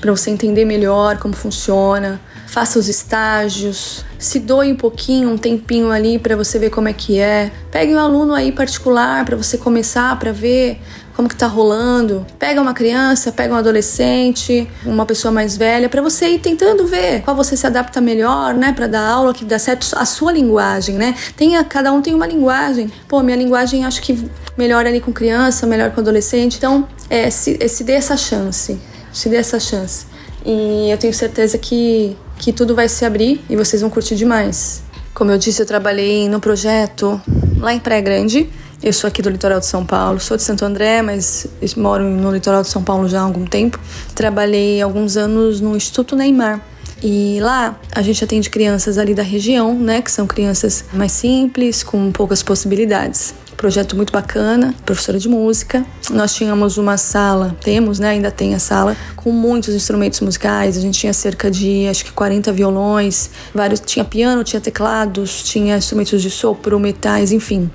para 0.01 0.11
você 0.11 0.31
entender 0.31 0.65
melhor 0.65 1.19
como 1.19 1.35
funciona, 1.35 2.21
faça 2.47 2.79
os 2.79 2.89
estágios, 2.89 4.05
se 4.19 4.41
doe 4.41 4.73
um 4.73 4.77
pouquinho, 4.77 5.31
um 5.31 5.39
tempinho 5.39 5.91
ali 5.91 6.19
para 6.19 6.37
você 6.37 6.59
ver 6.59 6.71
como 6.71 6.89
é 6.89 6.93
que 6.93 7.19
é. 7.19 7.51
Pegue 7.71 7.95
um 7.95 7.99
aluno 7.99 8.35
aí 8.35 8.53
particular 8.53 9.25
para 9.25 9.37
você 9.37 9.57
começar 9.57 10.19
para 10.19 10.33
ver 10.33 10.81
como 11.15 11.29
que 11.29 11.37
tá 11.37 11.47
rolando. 11.47 12.27
Pega 12.39 12.61
uma 12.61 12.75
criança, 12.75 13.33
pega 13.33 13.55
um 13.55 13.57
adolescente, 13.57 14.69
uma 14.85 15.07
pessoa 15.07 15.33
mais 15.33 15.57
velha, 15.57 15.89
para 15.89 16.03
você 16.03 16.29
ir 16.29 16.39
tentando 16.41 16.87
ver 16.87 17.23
qual 17.23 17.37
você 17.37 17.57
se 17.57 17.67
adapta 17.67 18.01
melhor, 18.01 18.55
né, 18.55 18.73
para 18.73 18.87
dar 18.87 19.09
aula 19.09 19.33
que 19.33 19.45
dá 19.45 19.59
certo 19.59 19.87
a 19.97 20.05
sua 20.05 20.33
linguagem, 20.33 20.97
né? 20.97 21.15
Tem 21.37 21.63
cada 21.65 21.93
um 21.93 22.03
tem 22.03 22.15
uma 22.15 22.27
linguagem. 22.27 22.91
Pô, 23.09 23.23
minha 23.23 23.37
linguagem 23.37 23.85
acho 23.85 24.03
que 24.03 24.29
melhor 24.57 24.87
ali 24.87 25.01
com 25.01 25.13
criança, 25.13 25.67
melhor 25.67 25.91
com 25.93 26.01
adolescente. 26.01 26.57
Então, 26.57 26.87
é, 27.09 27.31
se, 27.31 27.57
é, 27.61 27.69
se 27.69 27.85
dê 27.85 27.93
essa 27.93 28.17
chance, 28.17 28.79
se 29.13 29.29
dê 29.29 29.37
essa 29.37 29.61
chance. 29.61 30.07
E 30.45 30.91
eu 30.91 30.99
tenho 30.99 31.15
certeza 31.15 31.57
que 31.57 32.17
que 32.39 32.53
tudo 32.53 32.75
vai 32.75 32.89
se 32.89 33.05
abrir 33.05 33.43
e 33.49 33.57
vocês 33.57 33.81
vão 33.81 33.91
curtir 33.91 34.17
demais. 34.17 34.83
Como 35.15 35.31
eu 35.31 35.39
disse, 35.39 35.63
eu 35.63 35.67
trabalhei 35.67 36.29
no 36.29 36.41
projeto 36.41 37.21
lá 37.59 37.73
em 37.73 37.79
Praia 37.79 38.01
Grande 38.01 38.51
eu 38.83 38.93
sou 38.93 39.09
aqui 39.09 39.23
do 39.23 39.31
litoral 39.31 39.61
de 39.61 39.67
São 39.67 39.85
Paulo, 39.85 40.21
sou 40.21 40.37
de 40.37 40.43
Santo 40.43 40.65
André, 40.65 41.03
mas 41.03 41.47
moro 41.77 42.05
no 42.05 42.33
litoral 42.33 42.63
de 42.63 42.69
São 42.69 42.83
Paulo 42.83 43.09
já 43.09 43.21
há 43.21 43.23
algum 43.23 43.45
tempo. 43.45 43.79
Trabalhei 44.15 44.83
alguns 44.83 45.17
anos 45.17 45.61
no 45.61 45.77
Instituto 45.77 46.15
Neymar. 46.15 46.61
E 47.03 47.39
lá 47.41 47.79
a 47.93 48.01
gente 48.01 48.25
atende 48.25 48.49
crianças 48.49 48.97
ali 48.97 49.15
da 49.15 49.23
região, 49.23 49.75
né, 49.75 50.01
que 50.01 50.11
são 50.11 50.27
crianças 50.27 50.85
mais 50.93 51.13
simples, 51.13 51.83
com 51.83 52.11
poucas 52.11 52.43
possibilidades. 52.43 53.35
Projeto 53.57 53.95
muito 53.95 54.13
bacana, 54.13 54.75
professora 54.85 55.19
de 55.19 55.29
música. 55.29 55.85
Nós 56.11 56.35
tínhamos 56.35 56.77
uma 56.77 56.97
sala, 56.97 57.57
temos, 57.63 57.99
né, 57.99 58.09
ainda 58.09 58.31
tem 58.31 58.55
a 58.55 58.59
sala, 58.59 58.97
com 59.17 59.31
muitos 59.31 59.75
instrumentos 59.75 60.21
musicais. 60.21 60.77
A 60.77 60.81
gente 60.81 60.99
tinha 60.99 61.13
cerca 61.13 61.51
de, 61.51 61.87
acho 61.89 62.05
que 62.05 62.13
40 62.13 62.53
violões, 62.53 63.31
vários, 63.55 63.81
tinha 63.81 64.05
piano, 64.05 64.43
tinha 64.43 64.61
teclados, 64.61 65.43
tinha 65.43 65.77
instrumentos 65.77 66.21
de 66.21 66.31
sopro, 66.31 66.81
metais, 66.81 67.33
enfim. 67.33 67.71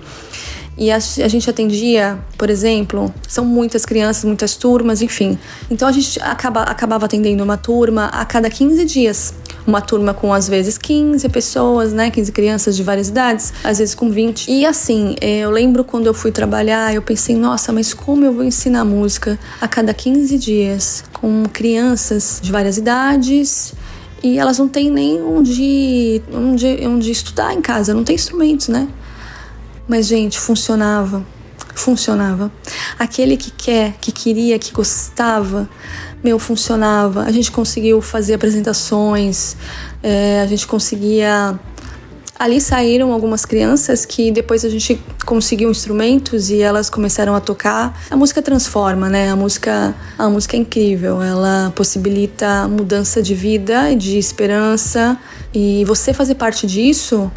E 0.79 0.89
a, 0.91 0.95
a, 0.95 1.27
gente 1.27 1.49
atendia, 1.49 2.17
por 2.37 2.49
exemplo, 2.49 3.13
são 3.27 3.43
muitas 3.43 3.85
crianças, 3.85 4.23
muitas 4.23 4.55
turmas, 4.55 5.01
enfim. 5.01 5.37
Então 5.69 5.85
a 5.85 5.91
gente 5.91 6.17
acaba, 6.21 6.63
acabava 6.63 7.05
atendendo 7.05 7.43
uma 7.43 7.57
turma 7.57 8.05
a 8.05 8.23
cada 8.23 8.49
15 8.49 8.85
dias. 8.85 9.33
Uma 9.67 9.81
turma 9.81 10.13
com 10.13 10.33
às 10.33 10.47
vezes 10.47 10.77
15 10.77 11.27
pessoas, 11.27 11.91
né? 11.91 12.09
15 12.09 12.31
crianças 12.31 12.77
de 12.77 12.81
várias 12.81 13.09
idades, 13.09 13.51
às 13.61 13.79
vezes 13.79 13.93
com 13.93 14.09
20. 14.09 14.49
E 14.49 14.65
assim, 14.65 15.15
é, 15.19 15.39
eu 15.39 15.51
lembro 15.51 15.83
quando 15.83 16.07
eu 16.07 16.13
fui 16.13 16.31
trabalhar, 16.31 16.95
eu 16.95 17.01
pensei, 17.01 17.35
nossa, 17.35 17.73
mas 17.73 17.93
como 17.93 18.23
eu 18.23 18.31
vou 18.31 18.45
ensinar 18.45 18.85
música 18.85 19.37
a 19.59 19.67
cada 19.67 19.93
15 19.93 20.37
dias 20.37 21.03
com 21.11 21.43
crianças 21.51 22.39
de 22.41 22.53
várias 22.53 22.77
idades? 22.77 23.73
E 24.23 24.39
elas 24.39 24.57
não 24.57 24.67
têm 24.67 24.89
nem 24.89 25.21
onde, 25.21 26.21
onde, 26.33 26.87
onde 26.87 27.11
estudar 27.11 27.53
em 27.53 27.61
casa, 27.61 27.93
não 27.93 28.03
tem 28.03 28.15
instrumentos, 28.15 28.69
né? 28.69 28.87
Mas, 29.89 30.05
gente, 30.05 30.39
funcionava. 30.39 31.25
Funcionava. 31.73 32.51
Aquele 32.99 33.35
que 33.35 33.49
quer, 33.49 33.95
que 33.99 34.11
queria, 34.11 34.59
que 34.59 34.71
gostava, 34.71 35.67
meu, 36.23 36.37
funcionava. 36.37 37.23
A 37.23 37.31
gente 37.31 37.51
conseguiu 37.51 37.99
fazer 37.99 38.35
apresentações, 38.35 39.57
é, 40.03 40.41
a 40.41 40.45
gente 40.45 40.67
conseguia. 40.67 41.59
Ali 42.37 42.61
saíram 42.61 43.11
algumas 43.11 43.45
crianças 43.45 44.05
que 44.05 44.31
depois 44.31 44.63
a 44.63 44.69
gente 44.69 45.01
conseguiu 45.25 45.71
instrumentos 45.71 46.51
e 46.51 46.61
elas 46.61 46.87
começaram 46.87 47.33
a 47.33 47.39
tocar. 47.39 47.99
A 48.11 48.15
música 48.15 48.43
transforma, 48.43 49.09
né? 49.09 49.31
A 49.31 49.35
música, 49.35 49.95
a 50.19 50.29
música 50.29 50.55
é 50.55 50.59
incrível. 50.59 51.19
Ela 51.19 51.73
possibilita 51.75 52.67
mudança 52.67 53.23
de 53.23 53.33
vida, 53.33 53.95
de 53.95 54.19
esperança 54.19 55.17
e 55.51 55.83
você 55.85 56.13
fazer 56.13 56.35
parte 56.35 56.67
disso 56.67 57.29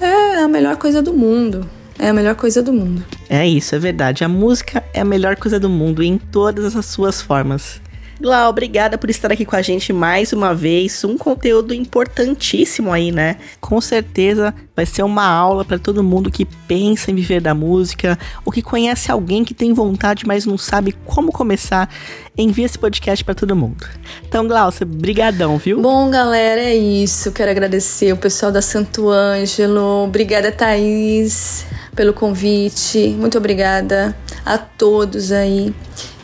é 0.00 0.38
a 0.38 0.48
melhor 0.48 0.78
coisa 0.78 1.02
do 1.02 1.12
mundo 1.12 1.68
é 2.00 2.08
a 2.08 2.14
melhor 2.14 2.34
coisa 2.34 2.62
do 2.62 2.72
mundo. 2.72 3.04
É 3.28 3.46
isso, 3.46 3.74
é 3.74 3.78
verdade. 3.78 4.24
A 4.24 4.28
música 4.28 4.82
é 4.94 5.00
a 5.00 5.04
melhor 5.04 5.36
coisa 5.36 5.60
do 5.60 5.68
mundo 5.68 6.02
em 6.02 6.16
todas 6.16 6.74
as 6.74 6.86
suas 6.86 7.20
formas. 7.20 7.80
Glau, 8.20 8.50
obrigada 8.50 8.98
por 8.98 9.08
estar 9.08 9.32
aqui 9.32 9.46
com 9.46 9.56
a 9.56 9.62
gente 9.62 9.94
mais 9.94 10.30
uma 10.34 10.54
vez. 10.54 11.02
Um 11.04 11.16
conteúdo 11.16 11.72
importantíssimo 11.72 12.92
aí, 12.92 13.10
né? 13.10 13.38
Com 13.62 13.80
certeza 13.80 14.54
vai 14.76 14.84
ser 14.84 15.02
uma 15.02 15.26
aula 15.26 15.64
para 15.64 15.78
todo 15.78 16.04
mundo 16.04 16.30
que 16.30 16.44
pensa 16.44 17.10
em 17.10 17.14
viver 17.14 17.40
da 17.40 17.54
música 17.54 18.18
ou 18.44 18.52
que 18.52 18.60
conhece 18.60 19.10
alguém 19.10 19.42
que 19.42 19.54
tem 19.54 19.72
vontade, 19.72 20.26
mas 20.26 20.44
não 20.44 20.58
sabe 20.58 20.92
como 21.06 21.32
começar. 21.32 21.88
Envia 22.36 22.66
esse 22.66 22.78
podcast 22.78 23.24
para 23.24 23.34
todo 23.34 23.56
mundo. 23.56 23.86
Então, 24.28 24.46
Glaucia, 24.46 24.84
brigadão, 24.84 25.56
viu? 25.56 25.80
Bom, 25.80 26.10
galera, 26.10 26.60
é 26.60 26.76
isso. 26.76 27.32
Quero 27.32 27.50
agradecer 27.50 28.12
o 28.12 28.18
pessoal 28.18 28.52
da 28.52 28.60
Santo 28.60 29.08
Ângelo. 29.08 30.04
Obrigada, 30.04 30.52
Thaís, 30.52 31.64
pelo 31.96 32.12
convite. 32.12 33.16
Muito 33.18 33.38
obrigada 33.38 34.14
a 34.44 34.58
todos 34.58 35.32
aí. 35.32 35.74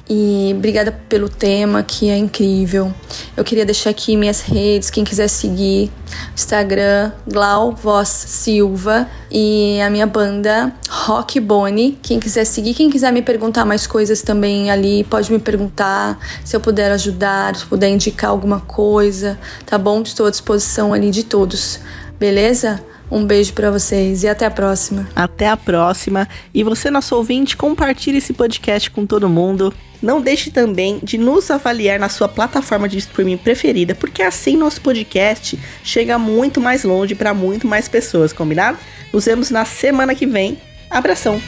E 0.09 0.55
obrigada 0.57 0.92
pelo 1.09 1.29
tema, 1.29 1.83
que 1.83 2.09
é 2.09 2.16
incrível. 2.16 2.95
Eu 3.37 3.42
queria 3.42 3.66
deixar 3.66 3.90
aqui 3.90 4.16
minhas 4.16 4.40
redes, 4.40 4.88
quem 4.88 5.03
quiser 5.03 5.27
seguir, 5.27 5.90
Instagram, 6.33 7.11
Glau 7.27 7.73
Voz 7.73 8.09
Silva 8.09 9.09
e 9.29 9.81
a 9.81 9.90
minha 9.90 10.07
banda 10.07 10.73
Rock 10.88 11.40
Boni. 11.40 11.99
Quem 12.01 12.21
quiser 12.21 12.45
seguir, 12.45 12.75
quem 12.75 12.88
quiser 12.88 13.12
me 13.12 13.21
perguntar 13.21 13.64
mais 13.64 13.85
coisas 13.85 14.23
também 14.23 14.71
ali, 14.71 15.03
pode 15.03 15.33
me 15.33 15.40
perguntar 15.40 16.16
se 16.45 16.55
eu 16.55 16.61
puder 16.61 16.92
ajudar, 16.92 17.57
se 17.57 17.66
puder 17.66 17.88
indicar 17.88 18.31
alguma 18.31 18.61
coisa, 18.61 19.37
tá 19.64 19.77
bom? 19.77 20.03
Estou 20.03 20.27
à 20.27 20.31
disposição 20.31 20.95
ali 20.95 21.11
de 21.11 21.25
todos, 21.25 21.81
beleza? 22.16 22.81
Um 23.11 23.25
beijo 23.25 23.53
para 23.53 23.71
vocês 23.71 24.25
e 24.25 24.29
até 24.29 24.47
a 24.47 24.51
próxima. 24.51 25.09
Até 25.14 25.49
a 25.49 25.57
próxima. 25.57 26.29
E 26.53 26.62
você, 26.64 26.90
nosso 26.90 27.14
ouvinte, 27.14 27.57
compartilhe 27.57 28.19
esse 28.19 28.33
podcast 28.33 28.90
com 28.90 29.07
todo 29.07 29.29
mundo. 29.29 29.73
Não 30.03 30.21
deixe 30.21 30.51
também 30.51 30.99
de 31.03 31.16
nos 31.16 31.51
avaliar 31.51 31.99
na 31.99 32.09
sua 32.09 32.29
plataforma 32.29 32.88
de 32.88 32.99
streaming 32.99 33.38
preferida, 33.38 33.95
porque 33.95 34.23
assim 34.23 34.57
nosso 34.57 34.81
podcast 34.81 35.59
chega 35.83 36.19
muito 36.19 36.61
mais 36.61 36.85
longe 36.85 37.14
para 37.14 37.33
muito 37.33 37.66
mais 37.66 37.88
pessoas, 37.88 38.33
combinado? 38.33 38.79
Nos 39.12 39.25
vemos 39.25 39.51
na 39.51 39.64
semana 39.64 40.14
que 40.14 40.27
vem. 40.27 40.59
Abração! 40.90 41.40